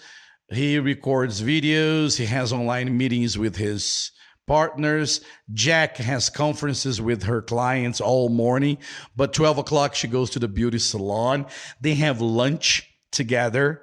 [0.51, 2.15] He records videos.
[2.15, 4.11] He has online meetings with his
[4.45, 5.21] partners.
[5.51, 8.77] Jack has conferences with her clients all morning,
[9.15, 11.47] but 12 o'clock she goes to the beauty salon.
[11.81, 13.81] They have lunch together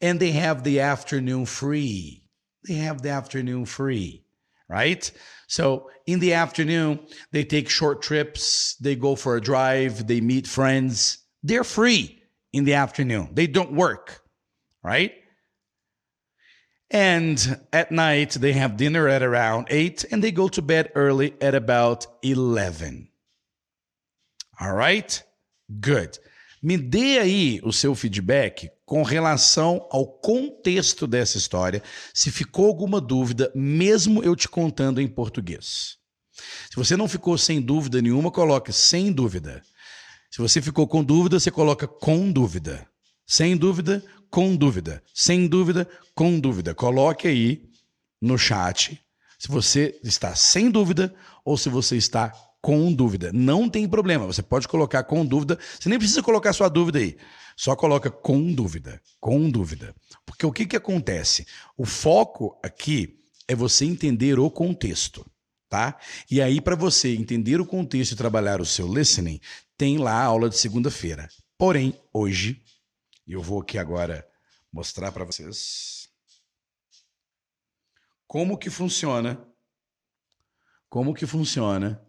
[0.00, 2.24] and they have the afternoon free.
[2.66, 4.24] They have the afternoon free,
[4.70, 5.10] right?
[5.48, 7.00] So in the afternoon,
[7.32, 11.18] they take short trips, they go for a drive, they meet friends.
[11.42, 13.30] They're free in the afternoon.
[13.32, 14.22] They don't work,
[14.84, 15.12] right?
[16.90, 21.34] And at night, they have dinner at around 8 and they go to bed early
[21.40, 23.08] at about 11.
[24.60, 25.22] All right?
[25.80, 26.18] Good.
[26.62, 31.80] Me dê aí o seu feedback com relação ao contexto dessa história,
[32.12, 35.96] se ficou alguma dúvida, mesmo eu te contando em português.
[36.68, 39.62] Se você não ficou sem dúvida nenhuma, coloque sem dúvida.
[40.28, 42.84] Se você ficou com dúvida, você coloca com dúvida.
[43.24, 45.00] Sem dúvida, com dúvida.
[45.14, 46.74] Sem dúvida, com dúvida.
[46.74, 47.62] Coloque aí
[48.20, 49.00] no chat
[49.38, 53.32] se você está sem dúvida ou se você está com dúvida.
[53.32, 55.58] Não tem problema, você pode colocar com dúvida.
[55.78, 57.16] Você nem precisa colocar sua dúvida aí.
[57.56, 59.94] Só coloca com dúvida, com dúvida.
[60.24, 61.46] Porque o que, que acontece?
[61.76, 65.26] O foco aqui é você entender o contexto,
[65.68, 65.98] tá?
[66.30, 69.40] E aí, para você entender o contexto e trabalhar o seu listening,
[69.76, 71.28] tem lá a aula de segunda-feira.
[71.58, 72.62] Porém, hoje
[73.26, 74.26] eu vou aqui agora
[74.72, 76.08] mostrar para vocês
[78.26, 79.46] como que funciona
[80.90, 82.04] como que funciona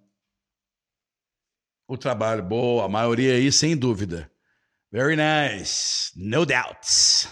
[1.91, 2.41] o trabalho.
[2.41, 4.31] Boa, a maioria aí sem dúvida.
[4.91, 6.11] Very nice.
[6.15, 7.27] No doubts.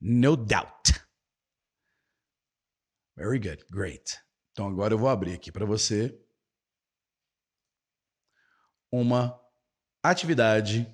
[0.00, 0.92] No doubt.
[3.16, 3.64] Very good.
[3.70, 4.18] Great.
[4.50, 6.18] Então agora eu vou abrir aqui para você
[8.90, 9.40] uma
[10.02, 10.86] atividade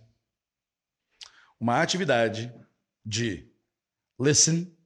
[1.58, 2.52] uma atividade
[3.04, 3.50] de
[4.20, 4.76] listen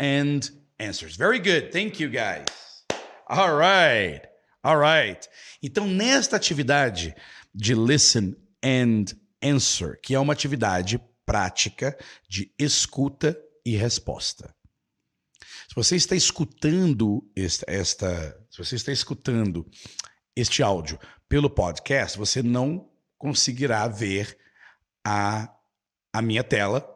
[0.00, 0.40] and
[0.78, 1.16] answers.
[1.16, 1.72] Very good.
[1.72, 2.46] Thank you, guys.
[3.26, 4.29] All right.
[4.62, 5.28] All right.
[5.62, 7.14] Então, nesta atividade
[7.54, 9.04] de listen and
[9.42, 14.54] answer, que é uma atividade prática de escuta e resposta.
[15.68, 19.66] Se você está escutando esta, esta se você está escutando
[20.34, 24.36] este áudio pelo podcast, você não conseguirá ver
[25.04, 25.48] a
[26.12, 26.86] a minha tela,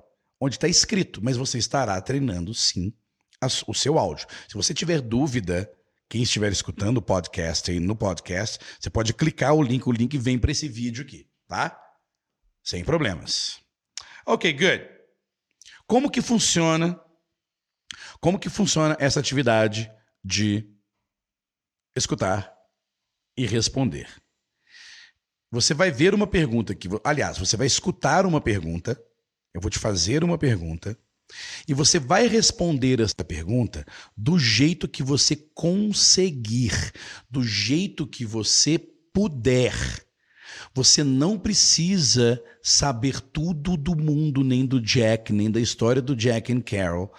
[0.41, 2.93] onde está escrito, mas você estará treinando sim
[3.41, 4.27] a, o seu áudio.
[4.49, 5.71] Se você tiver dúvida,
[6.09, 10.17] quem estiver escutando o podcast aí no podcast, você pode clicar o link, o link
[10.19, 11.81] vem para esse vídeo aqui, tá?
[12.63, 13.61] Sem problemas.
[14.27, 14.89] Ok, good.
[15.87, 16.99] Como que funciona?
[18.21, 19.91] Como que funciona essa atividade
[20.25, 20.67] de
[21.95, 22.55] escutar
[23.37, 24.09] e responder?
[25.51, 29.01] Você vai ver uma pergunta que, aliás, você vai escutar uma pergunta.
[29.53, 30.99] Eu vou te fazer uma pergunta
[31.69, 33.85] e você vai responder essa pergunta
[34.17, 36.93] do jeito que você conseguir,
[37.31, 38.79] do jeito que você
[39.13, 39.75] puder.
[40.75, 46.53] Você não precisa saber tudo do mundo, nem do Jack, nem da história do Jack
[46.53, 47.13] e Carol,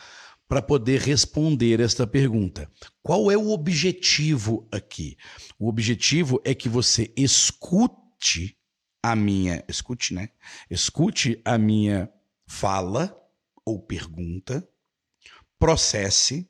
[0.48, 2.70] para poder responder esta pergunta.
[3.02, 5.18] Qual é o objetivo aqui?
[5.58, 8.58] O objetivo é que você escute
[9.02, 10.30] a minha, escute, né?
[10.70, 12.10] Escute a minha
[12.48, 13.25] fala
[13.66, 14.68] ou pergunta,
[15.58, 16.48] processe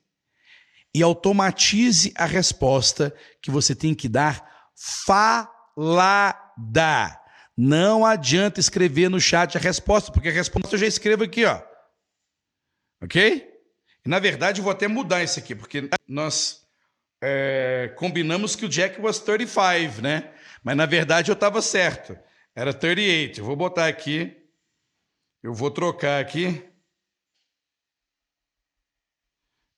[0.94, 6.46] e automatize a resposta que você tem que dar falada.
[7.56, 11.62] Não adianta escrever no chat a resposta, porque a resposta eu já escrevo aqui, ó.
[13.02, 13.52] Ok?
[14.04, 16.66] E, na verdade, eu vou até mudar isso aqui, porque nós
[17.22, 20.32] é, combinamos que o Jack was 35, né?
[20.62, 22.18] Mas na verdade eu estava certo.
[22.54, 23.40] Era 38.
[23.40, 24.36] Eu vou botar aqui.
[25.42, 26.62] Eu vou trocar aqui.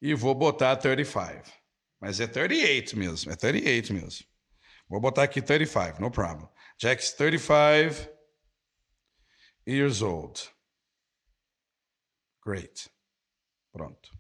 [0.01, 1.43] E vou botar 35.
[2.01, 3.33] Mas é 38 mesmo.
[3.33, 4.27] É 38 mesmo.
[4.89, 6.49] Vou botar aqui 35, no problem.
[6.81, 8.09] Jack's 35
[9.67, 10.41] years old.
[12.45, 12.89] Great.
[13.73, 14.19] Pronto.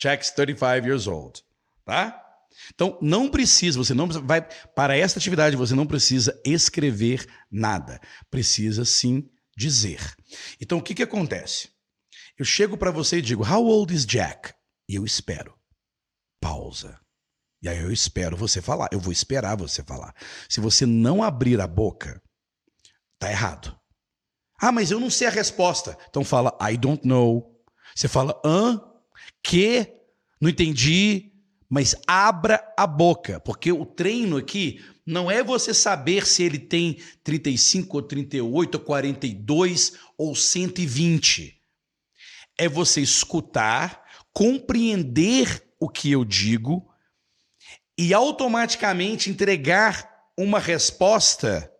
[0.00, 1.44] Jack's 35 years old.
[1.84, 2.26] Tá?
[2.74, 4.42] Então, não precisa, você não vai
[4.74, 8.00] para esta atividade você não precisa escrever nada.
[8.30, 10.00] Precisa sim dizer.
[10.60, 11.68] Então, o que que acontece?
[12.40, 14.54] Eu chego para você e digo: "How old is Jack?"
[14.88, 15.54] E eu espero.
[16.40, 16.98] Pausa.
[17.62, 18.88] E aí eu espero você falar.
[18.90, 20.14] Eu vou esperar você falar.
[20.48, 22.18] Se você não abrir a boca,
[23.18, 23.78] tá errado.
[24.58, 25.98] Ah, mas eu não sei a resposta.
[26.08, 27.62] Então fala I don't know.
[27.94, 28.80] Você fala hã?
[29.42, 29.94] Que?
[30.40, 31.30] Não entendi
[31.70, 36.98] mas abra a boca, porque o treino aqui não é você saber se ele tem
[37.22, 41.59] 35 ou 38 ou 42 ou 120.
[42.58, 46.88] É você escutar, compreender o que eu digo
[47.96, 51.72] e automaticamente entregar uma resposta,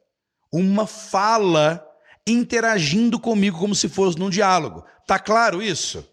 [0.52, 1.87] uma fala
[2.26, 4.85] interagindo comigo como se fosse num diálogo.
[5.06, 6.06] Tá claro isso?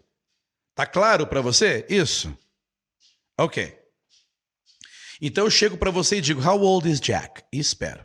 [0.74, 2.36] Tá claro para você isso?
[3.38, 3.76] Ok.
[5.20, 7.42] Então eu chego para você e digo, How old is Jack?
[7.52, 8.04] E espero.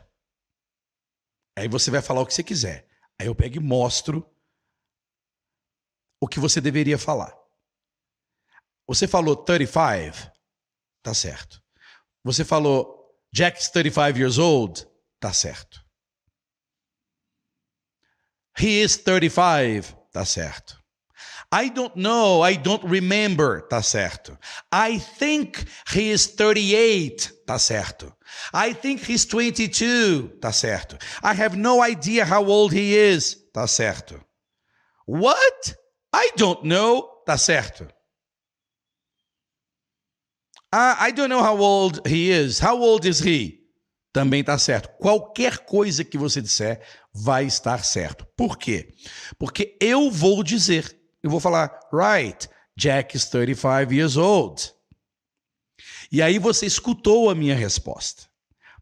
[1.56, 2.88] Aí você vai falar o que você quiser.
[3.18, 4.28] Aí eu pego e mostro
[6.20, 7.34] o que você deveria falar.
[8.86, 10.30] Você falou 35?
[11.02, 11.62] Tá certo.
[12.22, 14.86] Você falou Jack's 35 years old?
[15.20, 15.84] Tá certo.
[18.58, 19.96] He is 35?
[20.12, 20.84] Tá certo.
[21.52, 24.36] I don't know, I don't remember, tá certo.
[24.72, 28.12] I think he is 38, tá certo.
[28.52, 30.98] I think he's 22, tá certo.
[31.22, 34.20] I have no idea how old he is, tá certo.
[35.06, 35.76] What?
[36.14, 37.84] I don't know, tá certo.
[40.72, 42.60] Uh, I don't know how old he is.
[42.60, 43.60] How old is he?
[44.12, 44.88] Também tá certo.
[44.98, 46.80] Qualquer coisa que você disser
[47.12, 48.26] vai estar certo.
[48.36, 48.94] Por quê?
[49.38, 54.74] Porque eu vou dizer eu vou falar, right, Jack is 35 years old.
[56.12, 58.28] E aí você escutou a minha resposta.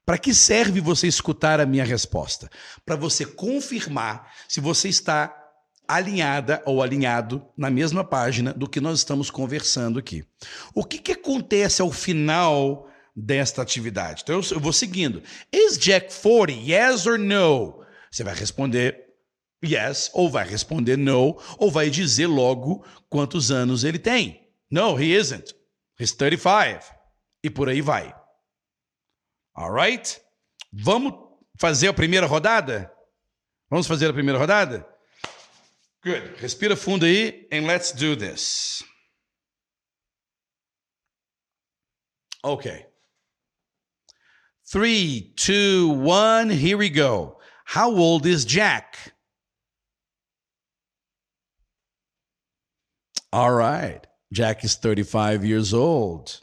[0.05, 2.51] Para que serve você escutar a minha resposta?
[2.85, 5.29] Para você confirmar se você está
[5.87, 10.25] alinhada ou alinhado na mesma página do que nós estamos conversando aqui.
[10.75, 14.23] O que, que acontece ao final desta atividade?
[14.23, 15.23] Então eu, vou seguindo.
[15.53, 16.53] Is Jack 40?
[16.53, 17.85] Yes or no?
[18.11, 19.12] Você vai responder
[19.64, 24.49] yes, ou vai responder no, ou vai dizer logo quantos anos ele tem.
[24.71, 25.55] No, he isn't.
[25.99, 26.81] He's 35.
[27.45, 28.14] E por aí vai.
[29.55, 30.21] Alright?
[30.73, 31.14] Vamos
[31.59, 32.90] fazer a primeira rodada?
[33.68, 34.87] Vamos fazer a primeira rodada?
[36.03, 36.37] Good.
[36.38, 38.83] Respira fundo aí and let's do this.
[42.45, 42.87] Okay.
[44.67, 47.38] Three, two, one, here we go.
[47.65, 49.12] How old is Jack?
[53.33, 54.01] All right.
[54.33, 56.41] Jack is 35 years old.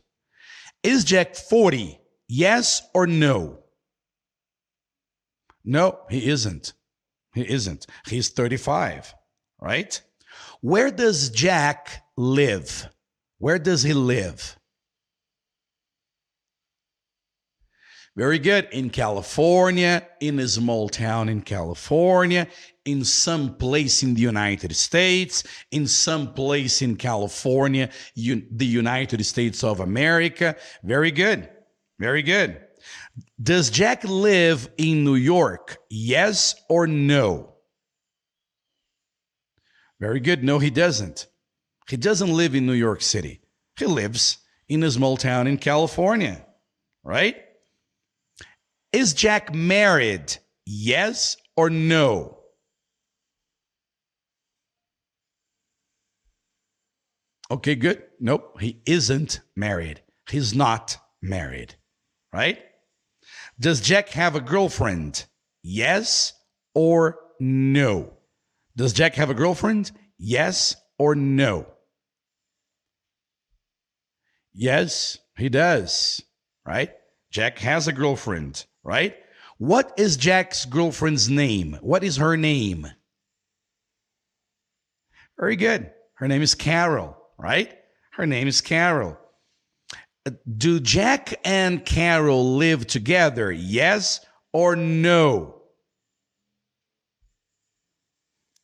[0.84, 2.00] Is Jack 40?
[2.28, 3.60] Yes or no?
[5.66, 6.74] No, he isn't.
[7.34, 7.86] He isn't.
[8.08, 9.14] He's 35,
[9.62, 10.02] right?
[10.62, 12.90] Where does Jack live?
[13.38, 14.58] Where does he live?
[18.16, 18.68] Very good.
[18.72, 22.48] In California, in a small town in California,
[22.84, 29.64] in some place in the United States, in some place in California, the United States
[29.64, 30.56] of America.
[30.84, 31.50] Very good.
[32.00, 32.60] Very good.
[33.42, 35.78] Does Jack live in New York?
[35.90, 37.54] Yes or no?
[40.00, 40.44] Very good.
[40.44, 41.28] No, he doesn't.
[41.90, 43.42] He doesn't live in New York City.
[43.78, 46.46] He lives in a small town in California,
[47.04, 47.36] right?
[48.94, 50.38] Is Jack married?
[50.66, 52.38] Yes or no?
[57.52, 58.04] Okay, good.
[58.20, 60.02] Nope, he isn't married.
[60.30, 61.76] He's not married,
[62.32, 62.60] right?
[63.60, 65.26] Does Jack have a girlfriend?
[65.64, 66.34] Yes
[66.76, 68.19] or no?
[68.80, 69.92] Does Jack have a girlfriend?
[70.18, 71.66] Yes or no?
[74.54, 76.22] Yes, he does,
[76.66, 76.94] right?
[77.30, 79.18] Jack has a girlfriend, right?
[79.58, 81.78] What is Jack's girlfriend's name?
[81.82, 82.88] What is her name?
[85.38, 85.92] Very good.
[86.14, 87.78] Her name is Carol right?
[88.14, 89.18] Her name is Carol.
[90.26, 93.52] Uh, do Jack and Carol live together?
[93.52, 95.59] Yes or no?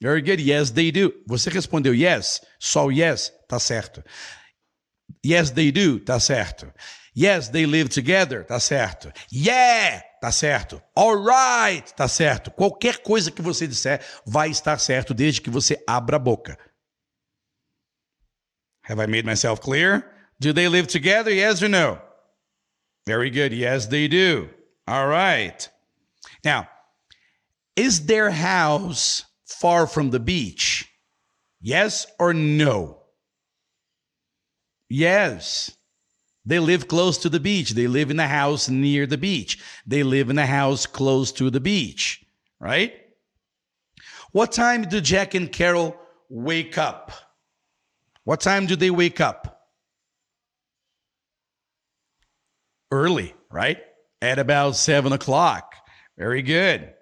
[0.05, 0.39] Very good.
[0.39, 1.11] Yes, they do.
[1.25, 4.03] Você respondeu yes, só yes, tá certo.
[5.25, 6.71] Yes, they do, tá certo.
[7.17, 8.45] Yes, they live together.
[8.45, 9.11] Tá certo.
[9.31, 10.79] Yeah, tá certo.
[10.95, 12.51] Alright, tá certo.
[12.51, 16.55] Qualquer coisa que você disser vai estar certo desde que você abra a boca.
[18.87, 20.05] Have I made myself clear?
[20.39, 21.33] Do they live together?
[21.33, 21.99] Yes or no?
[23.07, 23.55] Very good.
[23.55, 24.51] Yes, they do.
[24.87, 25.67] All right.
[26.43, 26.67] Now,
[27.75, 30.89] is their house far from the beach?
[31.61, 33.01] Yes or no?
[34.89, 35.71] Yes.
[36.45, 37.71] They live close to the beach.
[37.71, 39.59] They live in a house near the beach.
[39.87, 42.23] They live in a house close to the beach,
[42.59, 42.93] right?
[44.31, 45.97] What time do Jack and Carol
[46.29, 47.11] wake up?
[48.25, 49.69] What time do they wake up?
[52.91, 53.79] Early, right?
[54.21, 55.73] At about seven o'clock.
[56.17, 56.93] Very good.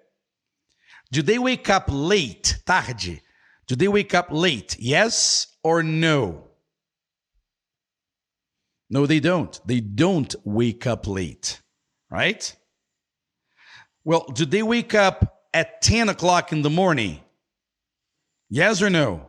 [1.14, 2.58] Do they wake up late?
[2.66, 3.20] Tarde.
[3.68, 4.76] Do they wake up late?
[4.80, 6.48] Yes or no?
[8.90, 9.60] No, they don't.
[9.64, 11.60] They don't wake up late,
[12.10, 12.56] right?
[14.02, 17.20] Well, do they wake up at 10 o'clock in the morning?
[18.50, 19.28] Yes or no?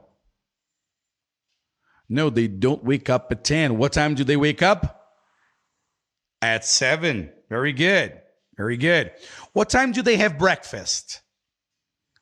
[2.10, 3.78] No, they don't wake up at 10.
[3.78, 5.12] What time do they wake up?
[6.42, 7.32] At 7.
[7.48, 8.20] Very good.
[8.58, 9.12] Very good.
[9.54, 11.22] What time do they have breakfast?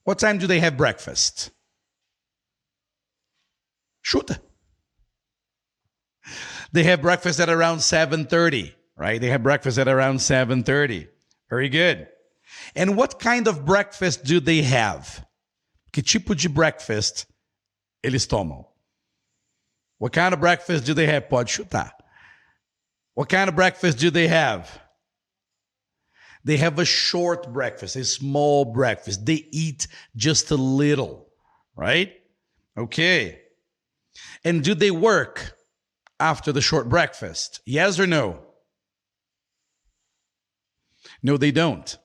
[0.03, 1.51] What time do they have breakfast?
[4.05, 4.39] Chuta.
[6.71, 9.21] They have breakfast at around 7:30, right?
[9.21, 11.07] They have breakfast at around 7:30.
[11.49, 12.07] Very good.
[12.75, 15.25] And what kind of breakfast do they have?
[15.91, 17.27] Que tipo de breakfast
[18.03, 18.65] eles tomam?
[19.99, 21.29] What kind of breakfast do they have?
[21.29, 21.91] Pode chutar.
[23.13, 24.82] What kind of breakfast do they have?
[26.43, 29.25] They have a short breakfast, a small breakfast.
[29.25, 31.29] They eat just a little,
[31.75, 32.13] right?
[32.77, 33.39] Okay.
[34.43, 35.57] And do they work
[36.19, 37.61] after the short breakfast?
[37.65, 38.39] Yes or no?
[41.21, 41.97] No, they don't.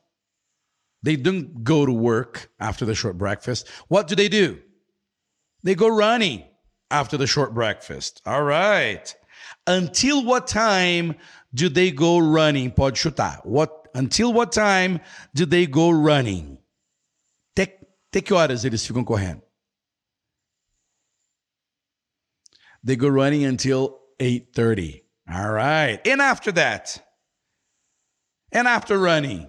[1.03, 3.67] They don't go to work after the short breakfast.
[3.87, 4.59] What do they do?
[5.63, 6.43] They go running
[6.91, 8.21] after the short breakfast.
[8.25, 9.13] All right.
[9.67, 11.15] Until what time
[11.53, 12.71] do they go running?
[12.71, 13.45] Pode chutar.
[13.45, 14.99] What until what time
[15.33, 16.57] do they go running?
[17.55, 17.73] Até,
[18.11, 19.41] até que horas eles ficam correndo?
[22.83, 25.03] They go running until 8:30.
[25.31, 25.99] All right.
[26.07, 27.01] And after that?
[28.51, 29.47] And after running,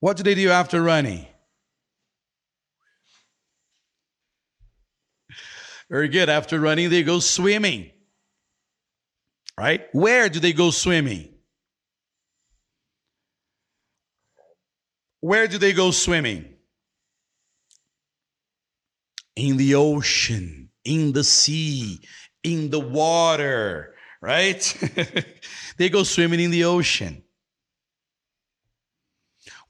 [0.00, 1.26] what do they do after running?
[5.88, 6.28] Very good.
[6.28, 7.90] After running, they go swimming.
[9.58, 9.86] Right?
[9.92, 11.31] Where do they go swimming?
[15.22, 16.44] Where do they go swimming?
[19.36, 22.00] In the ocean, in the sea,
[22.42, 24.60] in the water, right?
[25.76, 27.22] they go swimming in the ocean.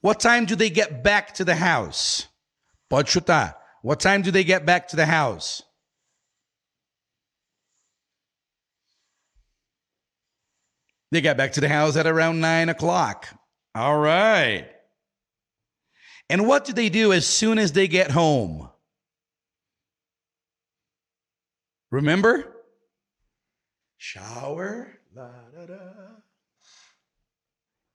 [0.00, 2.28] What time do they get back to the house?
[2.88, 3.54] Pode chutar.
[3.82, 5.62] What time do they get back to the house?
[11.10, 13.28] They got back to the house at around nine o'clock.
[13.74, 14.66] All right.
[16.32, 18.70] And what do they do as soon as they get home?
[21.90, 22.56] Remember?
[23.98, 25.80] Shower, la, da, da.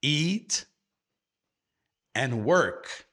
[0.04, 0.68] eat,
[2.14, 3.08] and work.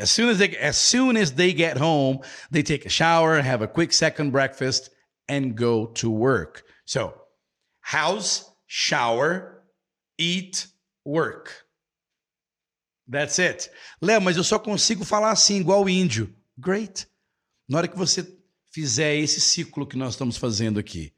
[0.00, 3.62] As soon as they as soon as they get home, they take a shower, have
[3.62, 4.90] a quick second breakfast,
[5.28, 6.64] and go to work.
[6.86, 7.14] So
[7.82, 9.62] house, shower,
[10.18, 10.66] eat,
[11.04, 11.63] work.
[13.10, 13.70] That's it.
[14.00, 16.34] Léo, mas eu só consigo falar assim, igual o índio.
[16.56, 17.06] Great.
[17.68, 18.26] Na hora que você
[18.70, 21.14] fizer esse ciclo que nós estamos fazendo aqui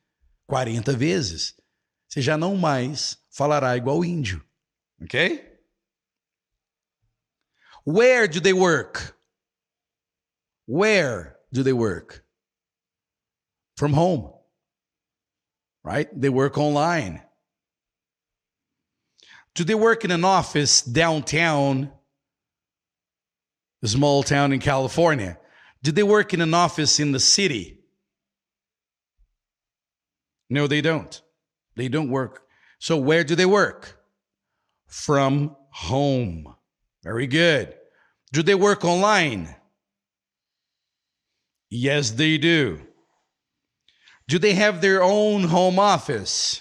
[0.46, 1.54] 40 vezes,
[2.08, 4.44] você já não mais falará igual o índio.
[5.02, 5.54] Ok?
[7.86, 9.14] Where do they work?
[10.66, 12.22] Where do they work?
[13.78, 14.32] From home.
[15.84, 16.10] Right?
[16.18, 17.25] They work online.
[19.56, 21.90] Do they work in an office downtown,
[23.82, 25.38] a small town in California?
[25.82, 27.78] Do they work in an office in the city?
[30.50, 31.22] No, they don't.
[31.74, 32.42] They don't work.
[32.78, 33.98] So, where do they work?
[34.88, 36.54] From home.
[37.02, 37.74] Very good.
[38.34, 39.56] Do they work online?
[41.70, 42.86] Yes, they do.
[44.28, 46.60] Do they have their own home office?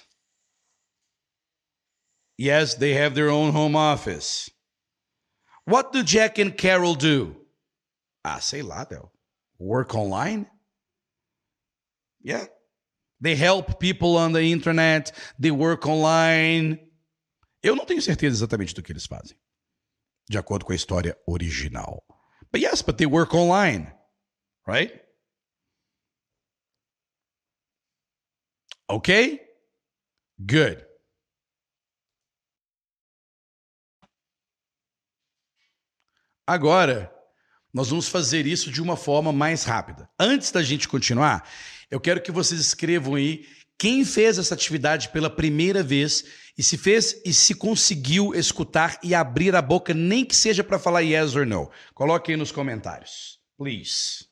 [2.38, 4.50] Yes, they have their own home office.
[5.66, 7.36] What do Jack and Carol do?
[8.24, 8.86] Ah, sei lá.
[9.58, 10.48] Work online?
[12.22, 12.46] Yeah.
[13.22, 16.80] They help people on the internet, they work online.
[17.64, 19.38] Eu não tenho certeza exatamente do que eles fazem,
[20.30, 22.04] de acordo com a história original.
[22.52, 23.92] But yes, but they work online,
[24.68, 24.92] right?
[28.90, 29.40] Okay?
[30.46, 30.86] Good.
[36.48, 37.12] Agora,
[37.74, 40.08] nós vamos fazer isso de uma forma mais rápida.
[40.20, 41.50] Antes da gente continuar,
[41.90, 46.24] eu quero que vocês escrevam aí quem fez essa atividade pela primeira vez
[46.58, 50.80] e se fez e se conseguiu escutar e abrir a boca, nem que seja para
[50.80, 51.70] falar yes or no.
[51.94, 54.26] Coloque aí nos comentários, please.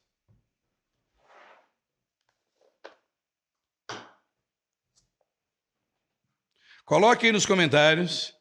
[6.86, 8.34] Coloque aí nos comentários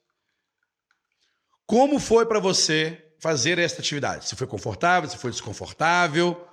[1.66, 4.28] como foi para você fazer esta atividade.
[4.28, 6.44] Se foi confortável, se foi desconfortável.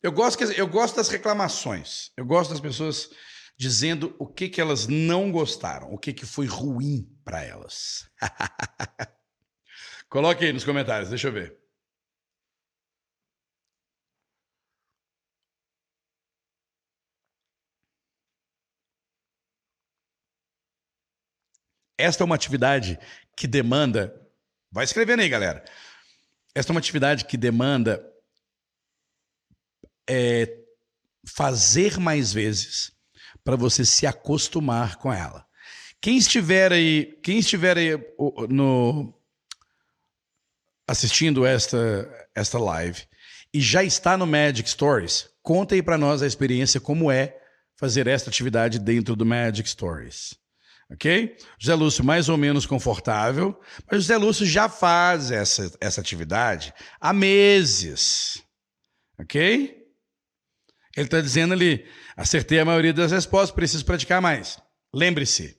[0.00, 2.12] Eu gosto, eu gosto das reclamações.
[2.16, 3.10] Eu gosto das pessoas
[3.58, 8.08] dizendo o que, que elas não gostaram, o que, que foi ruim para elas.
[10.08, 11.58] Coloque aí nos comentários, deixa eu ver.
[21.98, 22.96] Esta é uma atividade
[23.36, 24.23] que demanda
[24.74, 25.64] Vai escrevendo aí, galera.
[26.52, 28.04] Esta é uma atividade que demanda
[30.10, 30.52] é,
[31.24, 32.90] fazer mais vezes
[33.44, 35.46] para você se acostumar com ela.
[36.00, 37.90] Quem estiver aí, quem estiver aí
[38.48, 39.14] no
[40.88, 43.06] assistindo esta esta live
[43.54, 47.40] e já está no Magic Stories, conta aí para nós a experiência como é
[47.76, 50.34] fazer esta atividade dentro do Magic Stories
[50.90, 51.36] ok?
[51.58, 53.58] José Lúcio mais ou menos confortável,
[53.90, 58.42] mas José Lúcio já faz essa, essa atividade há meses,
[59.18, 59.82] ok?
[60.96, 61.84] Ele está dizendo ali,
[62.16, 64.58] acertei a maioria das respostas, preciso praticar mais.
[64.92, 65.58] Lembre-se,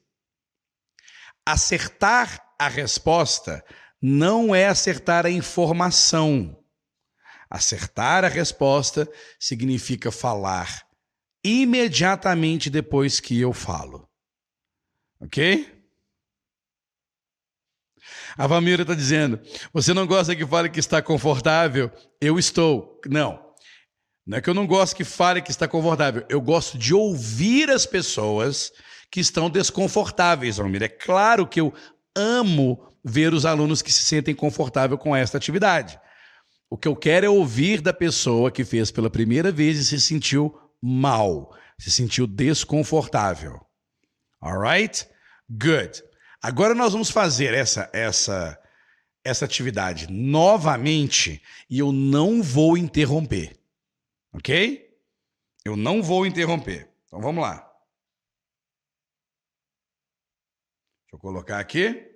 [1.45, 3.63] acertar a resposta
[4.01, 6.57] não é acertar a informação.
[7.49, 9.09] Acertar a resposta
[9.39, 10.86] significa falar
[11.43, 14.04] imediatamente depois que eu falo.
[15.26, 15.67] Ok?
[18.38, 19.39] A Valmira está dizendo:
[19.73, 21.91] você não gosta que fale que está confortável?
[22.21, 23.01] Eu estou.
[23.07, 23.43] Não.
[24.26, 26.26] Não é que eu não gosto que fale que está confortável.
[26.30, 28.71] Eu gosto de ouvir as pessoas
[29.11, 30.86] que estão desconfortáveis, Valmira.
[30.86, 31.73] É claro que eu
[32.15, 35.99] amo ver os alunos que se sentem confortáveis com esta atividade.
[36.69, 40.01] O que eu quero é ouvir da pessoa que fez pela primeira vez e se
[40.01, 43.59] sentiu mal, se sentiu desconfortável.
[44.41, 45.07] Alright?
[45.49, 46.03] Good.
[46.41, 48.61] Agora nós vamos fazer essa essa
[49.23, 53.59] essa atividade novamente e eu não vou interromper.
[54.31, 54.85] OK?
[55.63, 56.91] Eu não vou interromper.
[57.05, 57.55] Então vamos lá.
[61.01, 62.11] Deixa eu colocar aqui.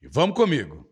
[0.00, 0.88] E vamos comigo.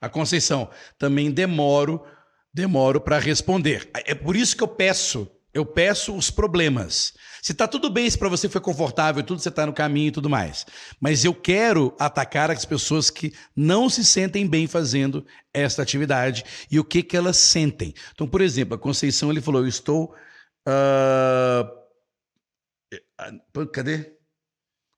[0.00, 2.06] A Conceição, também demoro,
[2.52, 3.90] demoro para responder.
[3.94, 7.14] É por isso que eu peço eu peço os problemas.
[7.44, 10.12] Se está tudo bem, se para você foi confortável, tudo você está no caminho e
[10.12, 10.64] tudo mais.
[10.98, 16.80] Mas eu quero atacar as pessoas que não se sentem bem fazendo esta atividade e
[16.80, 17.92] o que, que elas sentem.
[18.14, 20.14] Então, por exemplo, a Conceição ele falou: Eu estou.
[20.66, 21.68] Uh...
[23.74, 24.16] Cadê?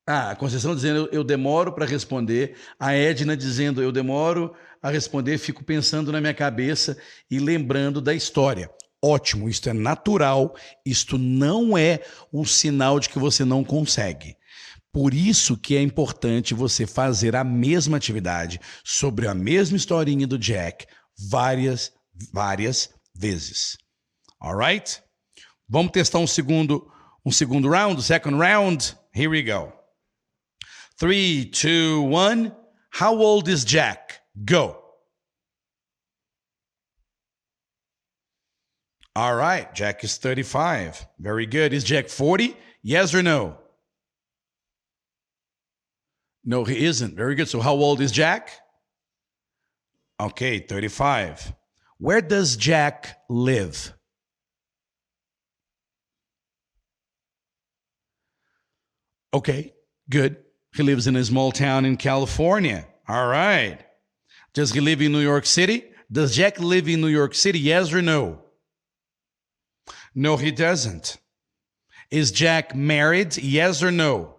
[0.07, 5.37] Ah, a Conceição dizendo eu demoro para responder, a Edna dizendo eu demoro a responder,
[5.39, 6.97] fico pensando na minha cabeça
[7.29, 8.71] e lembrando da história
[9.07, 10.55] ótimo, isto é natural,
[10.85, 12.01] isto não é
[12.33, 14.37] um sinal de que você não consegue.
[14.93, 20.39] Por isso que é importante você fazer a mesma atividade sobre a mesma historinha do
[20.39, 20.87] Jack
[21.31, 21.93] várias,
[22.33, 23.77] várias vezes.
[24.41, 25.03] Alright?
[25.69, 26.91] Vamos testar um segundo,
[27.25, 28.97] um segundo round, second round.
[29.15, 29.73] Here we go.
[30.99, 32.53] Three, two, one.
[32.99, 34.15] How old is Jack?
[34.35, 34.86] Go.
[39.17, 41.07] All right, Jack is 35.
[41.19, 41.73] Very good.
[41.73, 42.55] Is Jack 40?
[42.83, 43.57] Yes or no?
[46.45, 47.17] No, he isn't.
[47.17, 47.49] Very good.
[47.49, 48.51] So, how old is Jack?
[50.21, 51.55] Okay, 35.
[51.97, 53.95] Where does Jack live?
[59.33, 59.73] Okay,
[60.11, 60.37] good.
[60.75, 62.87] He lives in a small town in California.
[63.09, 63.79] All right.
[64.53, 65.85] Does he live in New York City?
[66.13, 67.59] Does Jack live in New York City?
[67.59, 68.43] Yes or no?
[70.19, 71.19] No, he doesn't.
[72.11, 73.37] Is Jack married?
[73.37, 74.37] Yes or no?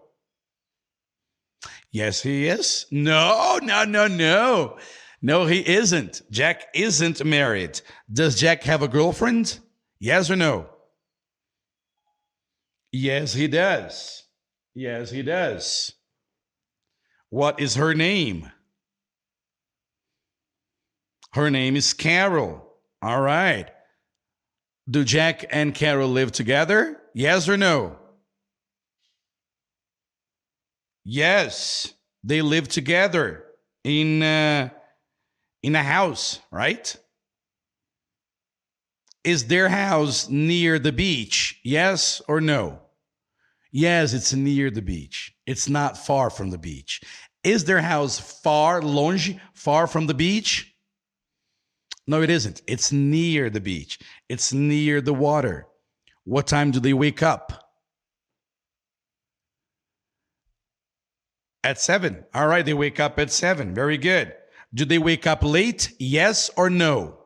[1.91, 2.87] Yes, he is.
[2.89, 4.77] No, no, no, no.
[5.21, 6.23] No, he isn't.
[6.31, 7.79] Jack isn't married.
[8.11, 9.59] Does Jack have a girlfriend?
[9.99, 10.67] Yes or no?
[12.91, 14.23] Yes, he does.
[14.73, 15.93] Yes, he does.
[17.29, 18.51] What is her name?
[21.33, 22.63] Her name is Carol.
[23.01, 23.69] All right.
[24.89, 26.97] Do Jack and Carol live together?
[27.13, 27.97] Yes or no?
[31.03, 33.43] Yes, they live together
[33.83, 34.69] in uh,
[35.63, 36.95] in a house, right?
[39.23, 41.59] Is their house near the beach?
[41.63, 42.79] Yes or no?
[43.71, 45.33] Yes, it's near the beach.
[45.45, 47.01] It's not far from the beach.
[47.43, 50.66] Is their house far, longe, far from the beach?
[52.07, 52.61] No, it isn't.
[52.67, 53.99] It's near the beach.
[54.29, 55.67] It's near the water.
[56.23, 57.71] What time do they wake up?
[61.63, 62.23] At seven.
[62.33, 63.73] All right, they wake up at seven.
[63.73, 64.33] Very good.
[64.73, 65.93] Do they wake up late?
[65.99, 67.17] Yes or no?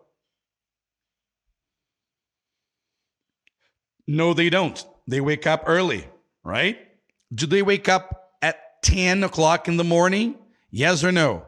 [4.08, 4.84] No, they don't.
[5.08, 6.08] They wake up early,
[6.44, 6.78] right?
[7.34, 10.36] Do they wake up at 10 o'clock in the morning?
[10.72, 11.46] Yes or no?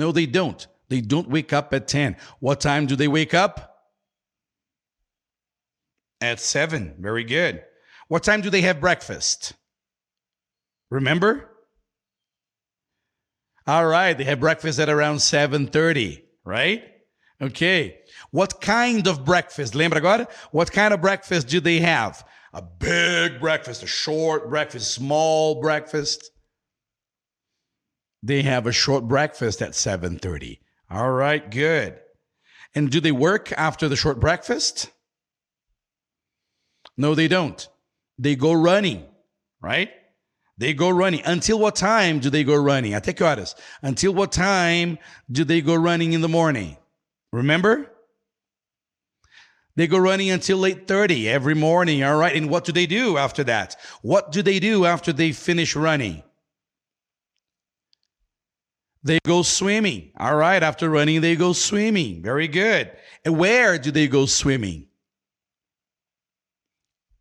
[0.00, 0.66] No, they don't.
[0.88, 2.16] They don't wake up at 10.
[2.40, 3.76] What time do they wake up?
[6.22, 6.96] At 7.
[6.98, 7.62] Very good.
[8.08, 9.52] What time do they have breakfast?
[10.90, 11.50] Remember?
[13.66, 16.82] All right, they have breakfast at around 7:30, right?
[17.42, 17.98] Okay.
[18.30, 19.74] What kind of breakfast?
[19.74, 20.28] Lembra agora?
[20.50, 22.24] What kind of breakfast do they have?
[22.54, 26.30] A big breakfast, a short breakfast, small breakfast?
[28.22, 30.60] They have a short breakfast at 7:30.
[30.90, 31.98] All right, good.
[32.74, 34.90] And do they work after the short breakfast?
[36.96, 37.66] No, they don't.
[38.18, 39.06] They go running,
[39.60, 39.90] right?
[40.58, 41.22] They go running.
[41.24, 42.92] Until what time do they go running?
[42.92, 43.54] Até?
[43.82, 44.98] Until what time
[45.30, 46.76] do they go running in the morning?
[47.32, 47.90] Remember?
[49.76, 52.36] They go running until 8:30 every morning, all right?
[52.36, 53.76] And what do they do after that?
[54.02, 56.22] What do they do after they finish running?
[59.02, 60.12] They go swimming.
[60.18, 62.22] All right, after running they go swimming.
[62.22, 62.90] Very good.
[63.24, 64.86] And where do they go swimming?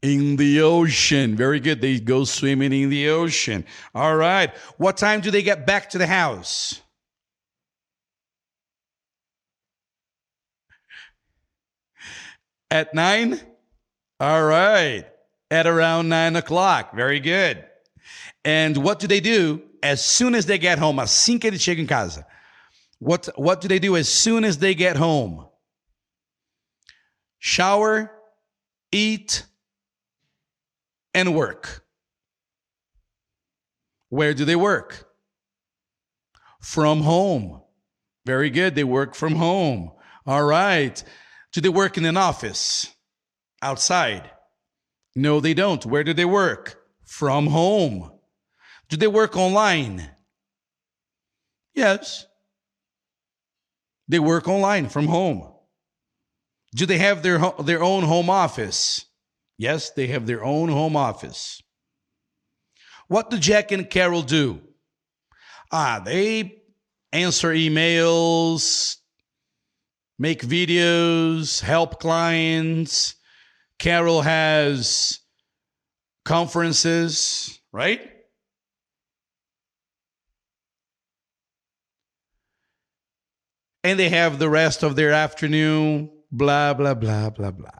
[0.01, 1.35] In the ocean.
[1.35, 1.81] Very good.
[1.81, 3.65] They go swimming in the ocean.
[3.93, 4.55] All right.
[4.77, 6.81] What time do they get back to the house?
[12.71, 13.39] At nine?
[14.19, 15.05] All right.
[15.51, 16.93] At around nine o'clock.
[16.93, 17.65] Very good.
[18.43, 20.97] And what do they do as soon as they get home?
[20.99, 22.25] Assim que eles chegam em casa.
[22.99, 25.47] What, what do they do as soon as they get home?
[27.39, 28.11] Shower,
[28.91, 29.45] eat,
[31.13, 31.83] and work.
[34.09, 35.07] Where do they work?
[36.61, 37.61] From home.
[38.25, 38.75] Very good.
[38.75, 39.91] They work from home.
[40.25, 41.01] All right.
[41.53, 42.93] Do they work in an office?
[43.61, 44.29] Outside?
[45.15, 45.85] No, they don't.
[45.85, 46.81] Where do they work?
[47.05, 48.11] From home.
[48.89, 50.09] Do they work online?
[51.73, 52.25] Yes.
[54.07, 55.47] They work online from home.
[56.75, 59.05] Do they have their, their own home office?
[59.57, 61.61] Yes, they have their own home office.
[63.07, 64.61] What do Jack and Carol do?
[65.71, 66.61] Ah, they
[67.11, 68.97] answer emails,
[70.17, 73.15] make videos, help clients.
[73.77, 75.19] Carol has
[76.25, 78.01] conferences, right?
[83.83, 87.79] And they have the rest of their afternoon, blah, blah, blah, blah, blah.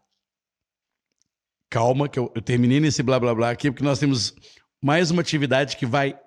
[1.70, 4.34] Calma, que eu, eu terminei nesse blá blá blá aqui, porque nós temos
[4.82, 6.20] mais uma atividade que vai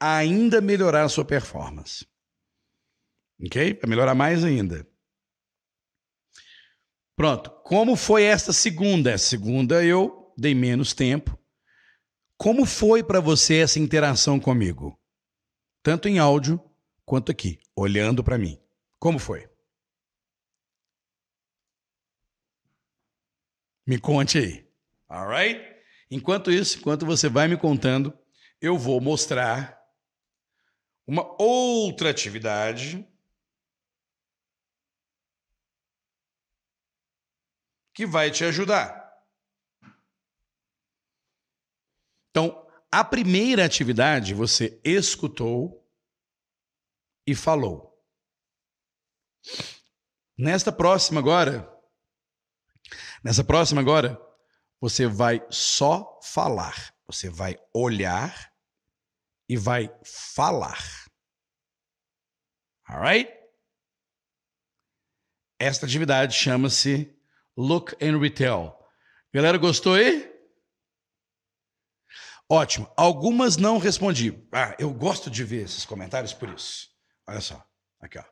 [0.00, 2.06] ainda melhorar a sua performance.
[3.44, 3.78] Ok?
[3.80, 4.86] Vai melhorar mais ainda.
[7.16, 7.50] Pronto.
[7.64, 9.16] Como foi esta segunda?
[9.18, 11.38] Segunda eu dei menos tempo.
[12.36, 14.98] Como foi para você essa interação comigo?
[15.82, 16.60] Tanto em áudio
[17.04, 18.59] quanto aqui, olhando para mim.
[19.00, 19.48] Como foi?
[23.86, 24.70] Me conte aí.
[25.08, 25.58] Alright?
[26.10, 28.16] Enquanto isso, enquanto você vai me contando,
[28.60, 29.80] eu vou mostrar
[31.06, 33.08] uma outra atividade
[37.94, 39.00] que vai te ajudar.
[42.30, 45.90] Então, a primeira atividade você escutou
[47.26, 47.89] e falou.
[50.38, 51.70] Nesta próxima agora,
[53.22, 54.20] nessa próxima agora,
[54.80, 56.94] você vai só falar.
[57.06, 58.52] Você vai olhar
[59.48, 60.82] e vai falar.
[62.88, 63.30] Alright?
[65.58, 67.14] Esta atividade chama-se
[67.56, 68.74] Look and Retell.
[69.32, 70.30] Galera, gostou aí?
[72.48, 72.92] Ótimo.
[72.96, 74.48] Algumas não respondi.
[74.52, 76.88] Ah, eu gosto de ver esses comentários por isso.
[77.28, 77.64] Olha só.
[78.00, 78.24] Aqui, ó.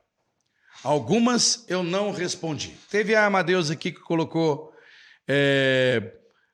[0.83, 2.77] Algumas eu não respondi.
[2.89, 4.73] Teve a Amadeus aqui que colocou
[5.27, 6.13] é,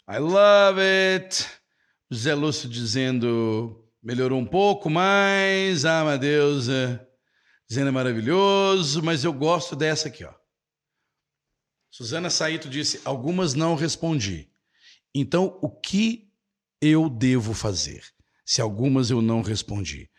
[0.10, 1.46] I love it.
[2.10, 5.86] José Lúcio dizendo melhorou um pouco mais.
[5.86, 7.06] Ah, Amadeus é,
[7.68, 10.34] dizendo é maravilhoso, mas eu gosto dessa aqui, ó.
[11.90, 14.50] Suzana Saito disse: algumas não respondi.
[15.14, 16.30] Então, o que
[16.82, 18.04] eu devo fazer?
[18.46, 20.10] Se algumas eu não respondi.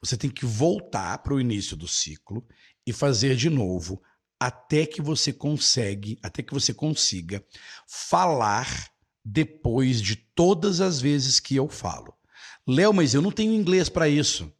[0.00, 2.46] Você tem que voltar para o início do ciclo
[2.88, 4.02] e fazer de novo
[4.40, 7.44] até que você consegue, até que você consiga
[7.86, 8.90] falar
[9.22, 12.14] depois de todas as vezes que eu falo.
[12.66, 14.50] Léo, mas eu não tenho inglês para isso.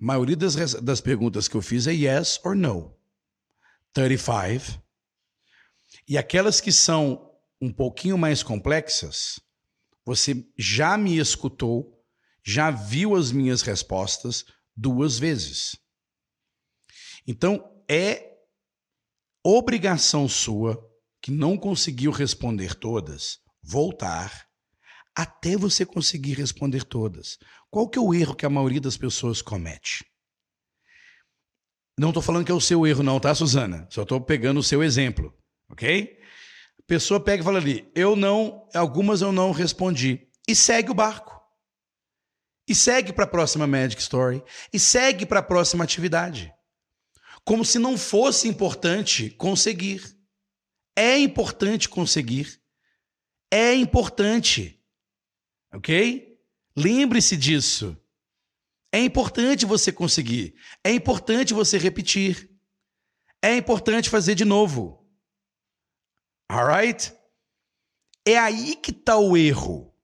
[0.00, 2.94] A maioria das, das perguntas que eu fiz é yes or no.
[3.92, 4.80] 35.
[6.06, 9.40] E aquelas que são um pouquinho mais complexas,
[10.06, 12.00] você já me escutou,
[12.44, 14.44] já viu as minhas respostas
[14.76, 15.76] duas vezes.
[17.26, 18.30] Então, é
[19.44, 20.78] obrigação sua,
[21.22, 24.48] que não conseguiu responder todas, voltar
[25.14, 27.38] até você conseguir responder todas.
[27.70, 30.04] Qual que é o erro que a maioria das pessoas comete?
[31.98, 33.86] Não estou falando que é o seu erro, não, tá, Suzana?
[33.90, 35.34] Só estou pegando o seu exemplo,
[35.70, 36.18] ok?
[36.78, 40.26] A pessoa pega e fala ali, eu não, algumas eu não respondi.
[40.48, 41.38] E segue o barco.
[42.66, 44.42] E segue para a próxima Magic Story.
[44.72, 46.52] E segue para a próxima atividade
[47.44, 50.16] como se não fosse importante conseguir.
[50.96, 52.60] É importante conseguir.
[53.50, 54.80] É importante.
[55.72, 56.38] Ok?
[56.76, 57.96] Lembre-se disso.
[58.92, 60.54] É importante você conseguir.
[60.84, 62.50] É importante você repetir.
[63.42, 65.08] É importante fazer de novo.
[66.50, 67.12] Alright?
[68.26, 69.94] É aí que está o erro.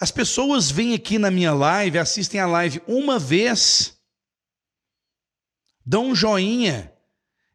[0.00, 3.99] As pessoas vêm aqui na minha live, assistem a live uma vez
[5.84, 6.92] Dão um joinha.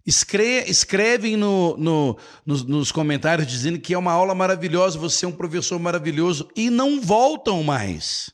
[0.05, 5.27] Escre escrevem no, no, nos, nos comentários dizendo que é uma aula maravilhosa, você é
[5.27, 8.31] um professor maravilhoso e não voltam mais.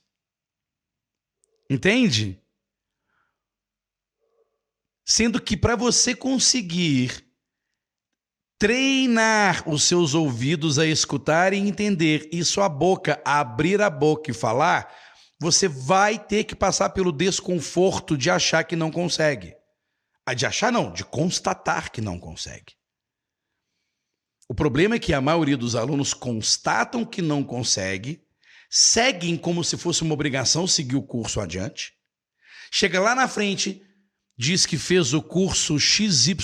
[1.70, 2.42] Entende?
[5.06, 7.26] Sendo que para você conseguir
[8.60, 14.34] treinar os seus ouvidos a escutar e entender e sua boca abrir a boca e
[14.34, 14.94] falar,
[15.39, 19.56] você vai ter que passar pelo desconforto de achar que não consegue.
[20.36, 22.73] De achar não, de constatar que não consegue.
[24.47, 28.21] O problema é que a maioria dos alunos constatam que não consegue,
[28.69, 31.93] seguem como se fosse uma obrigação seguir o curso adiante,
[32.69, 33.82] chega lá na frente,
[34.38, 36.36] diz que fez o curso XYZ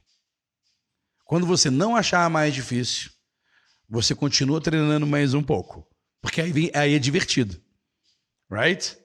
[1.23, 3.09] Quando você não achar mais difícil,
[3.87, 5.87] você continua treinando mais um pouco.
[6.21, 7.57] Porque aí, vem, aí é divertido.
[8.51, 8.97] Right?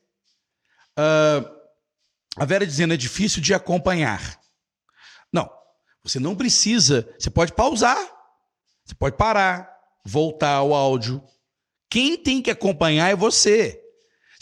[0.99, 1.49] Uh,
[2.37, 4.37] a Vera dizendo é difícil de acompanhar.
[5.32, 5.49] Não.
[6.03, 7.09] Você não precisa.
[7.16, 7.97] Você pode pausar.
[8.85, 9.72] Você pode parar,
[10.05, 11.22] voltar ao áudio.
[11.89, 13.84] Quem tem que acompanhar é você.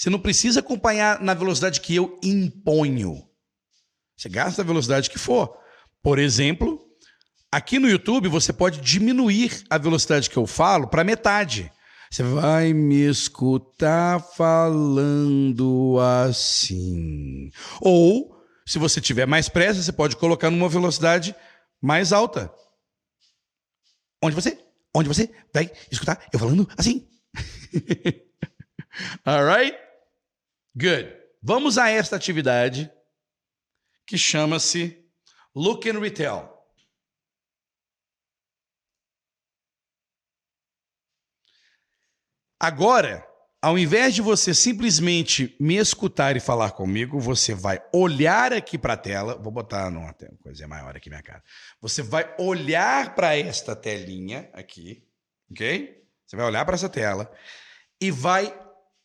[0.03, 3.25] Você não precisa acompanhar na velocidade que eu imponho.
[4.17, 5.57] Você gasta a velocidade que for.
[6.03, 6.85] Por exemplo,
[7.53, 11.71] aqui no YouTube você pode diminuir a velocidade que eu falo para metade.
[12.11, 17.53] Você vai me escutar falando assim.
[17.81, 21.33] Ou, se você tiver mais pressa, você pode colocar numa velocidade
[21.81, 22.53] mais alta.
[24.21, 24.59] Onde você?
[24.93, 27.07] Onde você vai escutar eu falando assim?
[29.25, 29.92] Alright?
[30.75, 31.15] Good.
[31.43, 32.91] Vamos a esta atividade
[34.07, 35.05] que chama-se
[35.55, 36.51] Look and Retell.
[42.59, 43.27] Agora,
[43.61, 48.95] ao invés de você simplesmente me escutar e falar comigo, você vai olhar aqui para
[48.95, 49.37] a tela.
[49.37, 51.43] Vou botar numa coisa maior aqui minha cara.
[51.81, 55.07] Você vai olhar para esta telinha aqui,
[55.51, 56.03] ok?
[56.27, 57.31] Você vai olhar para essa tela
[58.01, 58.53] e vai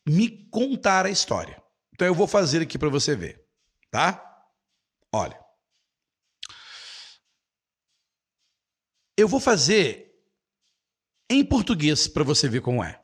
[0.07, 1.61] me contar a história.
[1.93, 3.43] Então eu vou fazer aqui para você ver,
[3.91, 4.23] tá?
[5.13, 5.39] Olha.
[9.17, 10.07] Eu vou fazer
[11.29, 13.01] em português para você ver como é.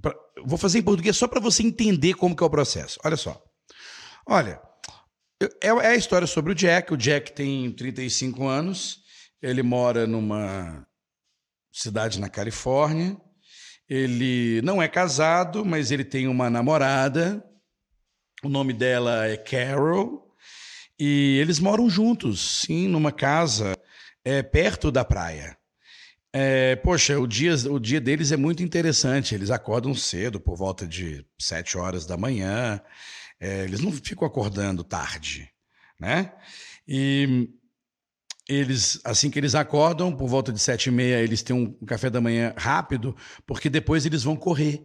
[0.00, 0.14] Pra,
[0.44, 3.00] vou fazer em português só para você entender como que é o processo.
[3.04, 3.42] Olha só.
[4.26, 4.60] Olha,
[5.60, 6.92] é, é a história sobre o Jack.
[6.92, 9.02] O Jack tem 35 anos.
[9.40, 10.86] Ele mora numa
[11.72, 13.16] cidade na Califórnia.
[13.88, 17.44] Ele não é casado, mas ele tem uma namorada.
[18.42, 20.34] O nome dela é Carol.
[20.98, 23.76] E eles moram juntos, sim, numa casa
[24.24, 25.56] é, perto da praia.
[26.32, 29.34] É, poxa, o dia, o dia deles é muito interessante.
[29.34, 32.80] Eles acordam cedo, por volta de sete horas da manhã.
[33.38, 35.50] É, eles não ficam acordando tarde,
[35.98, 36.32] né?
[36.86, 37.50] E
[38.48, 42.10] eles, assim que eles acordam, por volta de sete e meia, eles têm um café
[42.10, 43.16] da manhã rápido,
[43.46, 44.84] porque depois eles vão correr.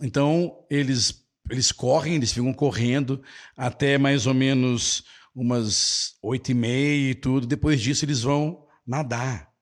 [0.00, 3.22] Então, eles, eles correm, eles ficam correndo
[3.56, 5.04] até mais ou menos
[5.34, 7.46] umas oito e meia e tudo.
[7.46, 9.52] Depois disso, eles vão nadar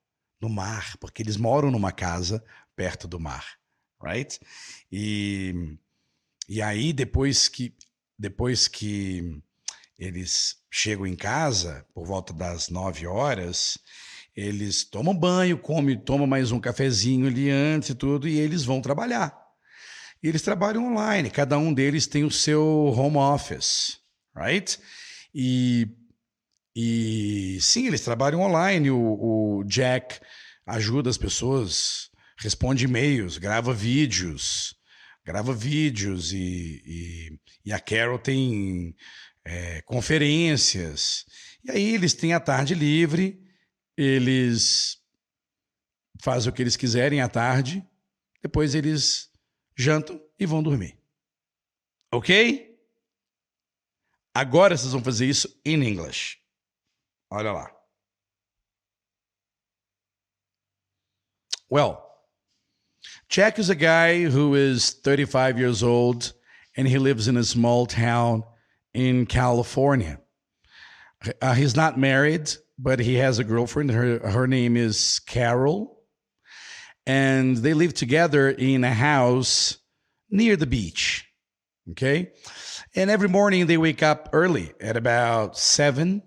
[0.40, 2.42] no mar, porque eles moram numa casa
[2.74, 3.44] perto do mar,
[4.02, 4.40] right?
[4.90, 5.76] E,
[6.48, 7.74] e aí, depois que,
[8.18, 9.42] depois que
[10.00, 13.78] eles chegam em casa, por volta das nove horas,
[14.34, 18.80] eles tomam banho, comem, tomam mais um cafezinho ali antes e tudo, e eles vão
[18.80, 19.36] trabalhar.
[20.22, 23.98] E eles trabalham online, cada um deles tem o seu home office,
[24.34, 24.78] right?
[25.34, 25.86] E,
[26.74, 28.90] e sim, eles trabalham online.
[28.90, 30.18] O, o Jack
[30.66, 34.74] ajuda as pessoas, responde e-mails, grava vídeos,
[35.24, 38.94] grava vídeos e, e, e a Carol tem
[39.44, 41.24] é, conferências.
[41.64, 43.42] E aí eles têm a tarde livre,
[43.96, 44.98] eles
[46.22, 47.86] fazem o que eles quiserem à tarde,
[48.42, 49.30] depois eles
[49.76, 50.98] jantam e vão dormir.
[52.12, 52.78] Ok?
[54.34, 56.36] Agora vocês vão fazer isso em inglês.
[57.30, 57.76] Olha lá.
[61.70, 61.98] Well,
[63.28, 66.34] Jack is a guy who is 35 years old
[66.76, 68.42] and he lives in a small town
[68.94, 70.20] in California.
[71.40, 73.90] Uh, he's not married, but he has a girlfriend.
[73.90, 75.98] Her, her name is Carol.
[77.06, 79.78] And they live together in a house
[80.30, 81.26] near the beach.
[81.90, 82.32] Okay.
[82.94, 86.22] And every morning they wake up early at about seven,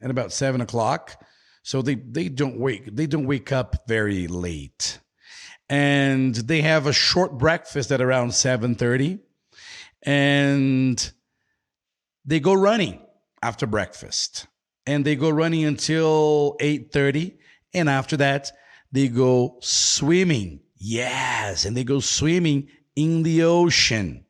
[0.00, 1.22] at about seven o'clock.
[1.62, 4.98] So they, they don't wake they don't wake up very late.
[5.68, 9.20] And they have a short breakfast at around 7:30.
[10.02, 11.12] And
[12.24, 13.00] they go running
[13.42, 14.46] after breakfast.
[14.86, 17.36] And they go running until 8:30.
[17.74, 18.50] And after that,
[18.90, 20.60] they go swimming.
[20.76, 24.24] Yes, and they go swimming in the ocean.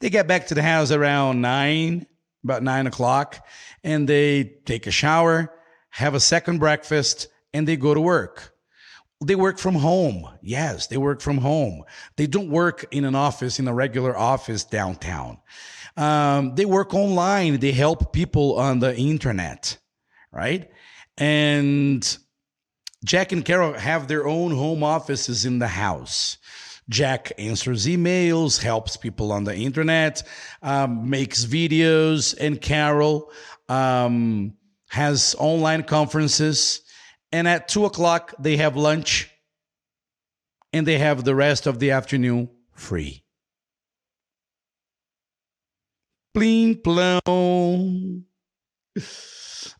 [0.00, 2.06] They get back to the house around nine,
[2.42, 3.46] about nine o'clock,
[3.84, 5.52] and they take a shower,
[5.90, 8.54] have a second breakfast, and they go to work.
[9.24, 10.28] They work from home.
[10.42, 11.82] Yes, they work from home.
[12.16, 15.38] They don't work in an office, in a regular office downtown.
[15.98, 17.58] Um, they work online.
[17.58, 19.76] They help people on the internet,
[20.30, 20.70] right?
[21.16, 22.18] And
[23.04, 26.38] Jack and Carol have their own home offices in the house.
[26.88, 30.22] Jack answers emails, helps people on the internet,
[30.62, 33.30] um, makes videos, and Carol
[33.68, 34.54] um,
[34.88, 36.82] has online conferences.
[37.32, 39.30] And at two o'clock, they have lunch
[40.72, 43.24] and they have the rest of the afternoon free.
[46.32, 47.20] Plim plão.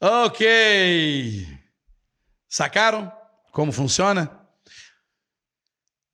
[0.00, 1.46] Ok.
[2.48, 3.12] Sacaram
[3.52, 4.30] como funciona?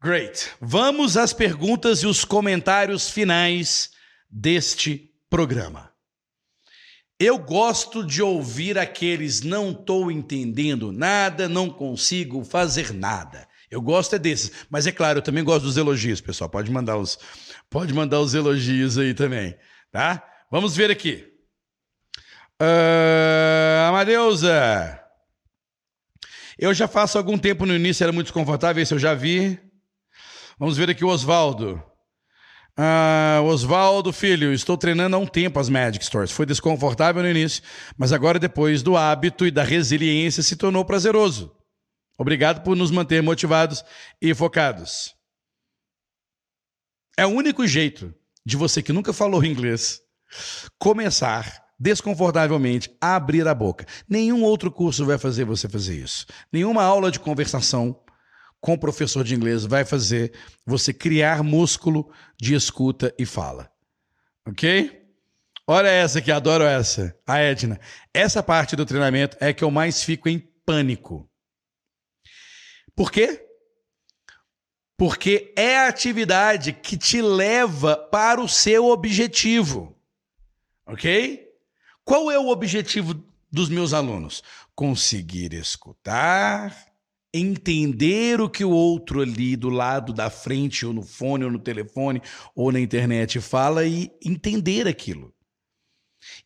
[0.03, 0.51] Great.
[0.61, 3.91] Vamos às perguntas e os comentários finais
[4.31, 5.93] deste programa.
[7.19, 13.49] Eu gosto de ouvir aqueles não estou entendendo nada, não consigo fazer nada.
[13.71, 16.51] Eu gosto é desses, mas é claro, eu também gosto dos elogios, pessoal.
[16.51, 17.19] Pode mandar os,
[17.71, 19.57] pode mandar os elogios aí também,
[19.95, 20.29] tá?
[20.51, 21.25] Vamos ver aqui.
[22.61, 25.01] Uh, Amadeusa,
[26.59, 29.57] eu já faço algum tempo no início, era muito desconfortável, esse eu já vi.
[30.59, 31.81] Vamos ver aqui o Oswaldo.
[32.77, 36.33] Ah, Oswaldo, filho, estou treinando há um tempo as Magic Stores.
[36.33, 37.63] Foi desconfortável no início,
[37.97, 41.57] mas agora, depois do hábito e da resiliência, se tornou prazeroso.
[42.19, 43.85] Obrigado por nos manter motivados
[44.21, 45.15] e focados.
[47.17, 48.13] É o único jeito
[48.45, 50.01] de você que nunca falou inglês
[50.79, 53.87] começar desconfortavelmente a abrir a boca.
[54.09, 56.27] Nenhum outro curso vai fazer você fazer isso.
[56.53, 58.01] Nenhuma aula de conversação
[58.61, 60.33] com o professor de inglês vai fazer
[60.65, 63.71] você criar músculo de escuta e fala.
[64.47, 65.03] Ok?
[65.67, 67.15] Olha essa aqui, adoro essa.
[67.27, 67.81] A Edna.
[68.13, 71.29] Essa parte do treinamento é que eu mais fico em pânico.
[72.95, 73.44] Por quê?
[75.05, 79.95] Porque é a atividade que te leva para o seu objetivo.
[80.87, 81.47] Ok?
[82.03, 84.43] Qual é o objetivo dos meus alunos?
[84.75, 86.75] Conseguir escutar,
[87.35, 91.59] entender o que o outro ali do lado da frente, ou no fone, ou no
[91.59, 92.23] telefone,
[92.57, 95.35] ou na internet fala e entender aquilo.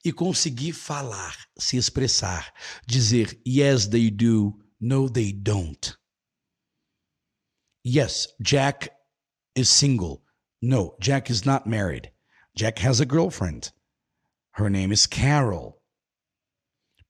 [0.04, 2.52] E conseguir falar, se expressar,
[2.84, 5.97] dizer yes, they do, no, they don't.
[7.88, 8.90] Yes, Jack
[9.54, 10.22] is single.
[10.60, 12.10] No, Jack is not married.
[12.54, 13.72] Jack has a girlfriend.
[14.52, 15.80] Her name is Carol.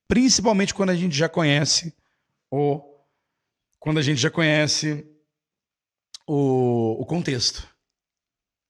[0.09, 1.93] Principalmente quando a gente já conhece
[2.49, 2.81] o
[3.81, 5.05] quando a gente já conhece
[6.29, 7.67] o, o contexto.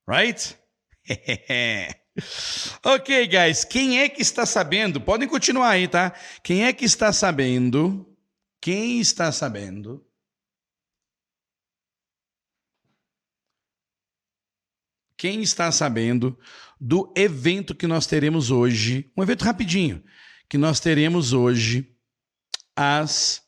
[0.07, 0.57] Right?
[2.83, 3.63] ok, guys.
[3.63, 4.99] Quem é que está sabendo?
[4.99, 6.11] Podem continuar aí, tá?
[6.43, 8.17] Quem é que está sabendo?
[8.59, 10.08] Quem está sabendo
[15.19, 16.39] quem está sabendo
[16.79, 20.01] do evento que nós teremos hoje, um evento rapidinho,
[20.47, 21.93] que nós teremos hoje
[22.73, 23.45] às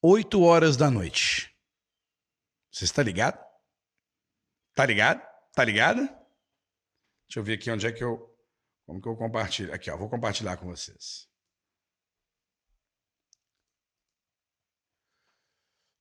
[0.00, 1.54] 8 horas da noite.
[2.72, 3.38] Você está ligado?
[4.74, 5.20] Tá ligado?
[5.52, 6.06] Tá ligada?
[7.28, 8.34] Deixa eu ver aqui onde é que eu.
[8.86, 9.74] Como que eu compartilho?
[9.74, 11.28] Aqui, ó, vou compartilhar com vocês.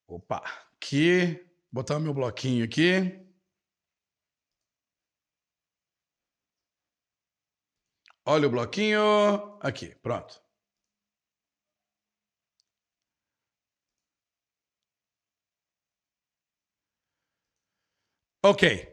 [0.07, 0.37] Opa,
[0.75, 3.22] aqui, botar o meu bloquinho aqui.
[8.25, 9.01] Olha o bloquinho.
[9.59, 10.41] Aqui, pronto.
[18.45, 18.91] Ok.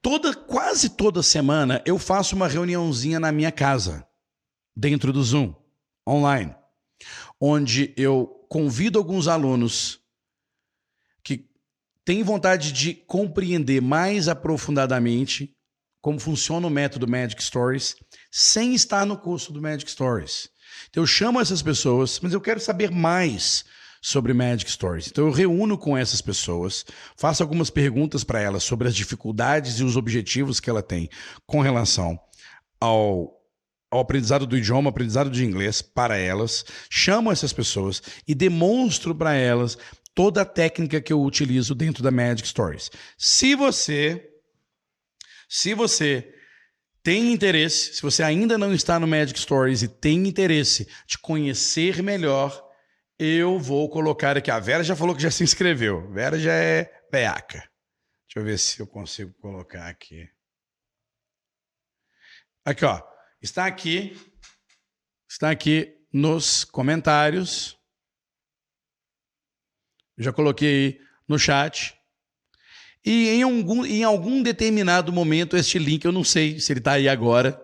[0.00, 4.06] Toda, quase toda semana eu faço uma reuniãozinha na minha casa,
[4.76, 5.54] dentro do Zoom,
[6.08, 6.54] online,
[7.40, 10.00] onde eu convido alguns alunos
[11.22, 11.50] que
[12.04, 15.57] têm vontade de compreender mais aprofundadamente
[16.08, 17.94] como funciona o método Magic Stories
[18.30, 20.48] sem estar no curso do Magic Stories.
[20.88, 23.66] Então eu chamo essas pessoas, mas eu quero saber mais
[24.00, 25.08] sobre Magic Stories.
[25.08, 29.84] Então eu reúno com essas pessoas, faço algumas perguntas para elas sobre as dificuldades e
[29.84, 31.10] os objetivos que ela tem
[31.46, 32.18] com relação
[32.80, 33.36] ao
[33.90, 39.34] ao aprendizado do idioma, aprendizado de inglês para elas, chamo essas pessoas e demonstro para
[39.34, 39.78] elas
[40.14, 42.90] toda a técnica que eu utilizo dentro da Magic Stories.
[43.16, 44.27] Se você
[45.48, 46.34] se você
[47.02, 52.02] tem interesse, se você ainda não está no Magic Stories e tem interesse de conhecer
[52.02, 52.68] melhor,
[53.18, 54.50] eu vou colocar aqui.
[54.50, 56.10] A Vera já falou que já se inscreveu.
[56.12, 57.58] Vera já é beaca.
[57.58, 60.28] Deixa eu ver se eu consigo colocar aqui.
[62.64, 63.02] Aqui, ó.
[63.40, 64.14] Está aqui.
[65.28, 67.78] Está aqui nos comentários.
[70.18, 71.97] Já coloquei no chat.
[73.04, 76.92] E em algum, em algum determinado momento, este link, eu não sei se ele está
[76.92, 77.60] aí agora,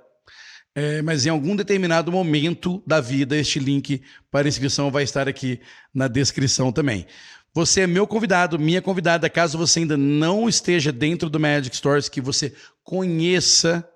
[0.74, 5.60] é, mas em algum determinado momento da vida, este link para inscrição vai estar aqui
[5.92, 7.06] na descrição também.
[7.52, 12.08] Você é meu convidado, minha convidada, caso você ainda não esteja dentro do Magic Stories,
[12.08, 13.88] que você conheça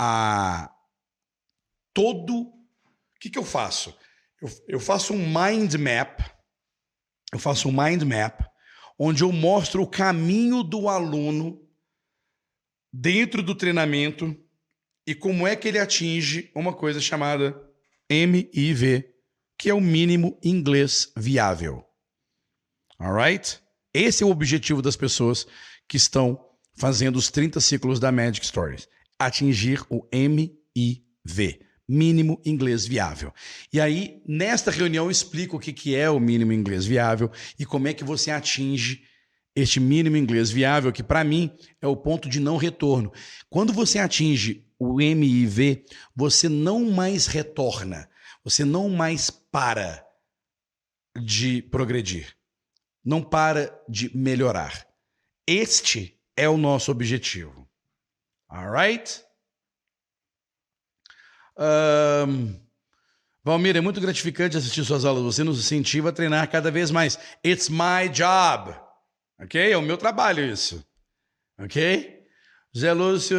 [0.00, 0.70] a
[1.92, 2.34] todo.
[2.44, 3.94] O que, que eu faço?
[4.40, 6.20] Eu, eu faço um mind map.
[7.30, 8.47] Eu faço um mind map
[8.98, 11.62] onde eu mostro o caminho do aluno
[12.92, 14.36] dentro do treinamento
[15.06, 17.58] e como é que ele atinge uma coisa chamada
[18.10, 19.08] MIV,
[19.56, 21.84] que é o mínimo inglês viável.
[22.98, 23.60] Alright?
[23.94, 25.46] Esse é o objetivo das pessoas
[25.88, 26.44] que estão
[26.74, 28.88] fazendo os 30 ciclos da Magic Stories.
[29.18, 33.32] Atingir o MIV mínimo inglês viável.
[33.72, 37.88] E aí, nesta reunião, eu explico o que é o mínimo inglês viável e como
[37.88, 39.02] é que você atinge
[39.56, 43.12] este mínimo inglês viável, que para mim é o ponto de não retorno.
[43.48, 45.84] Quando você atinge o MIV,
[46.14, 48.08] você não mais retorna,
[48.44, 50.06] você não mais para
[51.20, 52.36] de progredir,
[53.04, 54.86] não para de melhorar.
[55.46, 57.68] Este é o nosso objetivo.
[58.48, 59.24] Alright?
[61.58, 62.54] Um,
[63.44, 65.24] Valmir, é muito gratificante assistir suas aulas.
[65.24, 67.18] Você nos incentiva a treinar cada vez mais.
[67.44, 68.74] It's my job.
[69.40, 69.72] Ok?
[69.72, 70.84] É o meu trabalho isso.
[71.58, 72.18] Ok?
[72.76, 73.36] Zé Lúcio,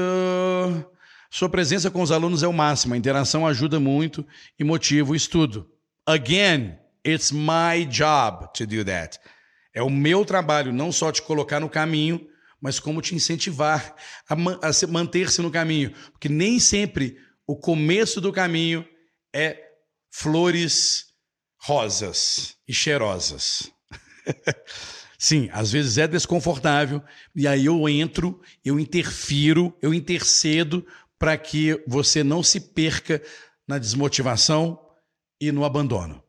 [1.30, 2.94] sua presença com os alunos é o máximo.
[2.94, 4.26] A interação ajuda muito
[4.58, 5.70] e motiva o estudo.
[6.06, 9.20] Again, it's my job to do that.
[9.74, 12.28] É o meu trabalho não só te colocar no caminho,
[12.60, 13.96] mas como te incentivar
[14.28, 15.94] a, man a manter-se no caminho.
[16.12, 17.18] Porque nem sempre
[17.50, 18.88] o começo do caminho
[19.34, 19.60] é
[20.12, 21.08] flores
[21.60, 23.72] rosas e cheirosas.
[25.18, 27.04] Sim, às vezes é desconfortável,
[27.36, 30.86] e aí eu entro, eu interfiro, eu intercedo
[31.18, 33.20] para que você não se perca
[33.68, 34.80] na desmotivação
[35.42, 36.24] e no abandono.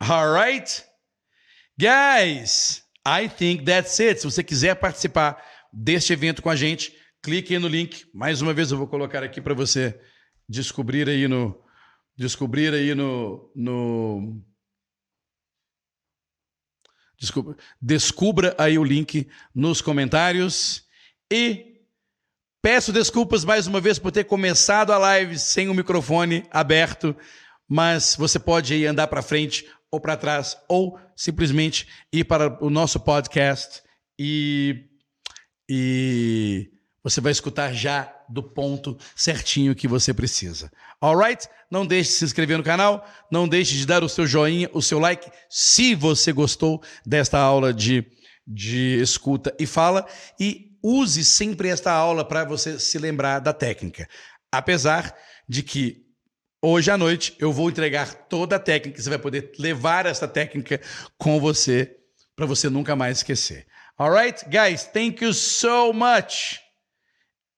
[0.00, 0.84] Alright?
[1.78, 4.20] Guys, I think that's it.
[4.20, 5.40] Se você quiser participar
[5.72, 6.92] deste evento com a gente,
[7.22, 8.10] clique aí no link.
[8.12, 9.96] Mais uma vez eu vou colocar aqui para você
[10.50, 11.56] descobrir aí no
[12.16, 14.42] descobrir aí no, no
[17.16, 20.84] Desculpa, descubra aí o link nos comentários
[21.30, 21.82] e
[22.62, 27.14] peço desculpas mais uma vez por ter começado a live sem o microfone aberto,
[27.68, 32.70] mas você pode aí andar para frente ou para trás ou simplesmente ir para o
[32.70, 33.82] nosso podcast
[34.18, 34.86] e
[35.68, 36.72] e
[37.02, 40.70] você vai escutar já do ponto certinho que você precisa.
[41.00, 41.48] Alright?
[41.70, 44.80] Não deixe de se inscrever no canal, não deixe de dar o seu joinha, o
[44.80, 48.06] seu like, se você gostou desta aula de,
[48.46, 50.06] de escuta e fala,
[50.38, 54.08] e use sempre esta aula para você se lembrar da técnica.
[54.52, 55.14] Apesar
[55.48, 56.04] de que
[56.62, 60.80] hoje à noite eu vou entregar toda a técnica, você vai poder levar essa técnica
[61.18, 61.96] com você
[62.34, 63.66] para você nunca mais esquecer.
[63.98, 66.69] Alright, guys, thank you so much.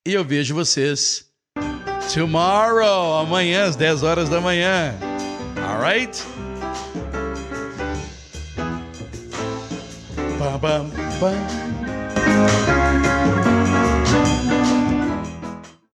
[0.04, 1.26] E eu vejo vocês
[2.12, 4.92] tomorrow, amanhã às 10 horas da manhã.
[5.56, 6.24] Alright?
[10.40, 10.90] Bam, bam,
[11.20, 13.01] bam.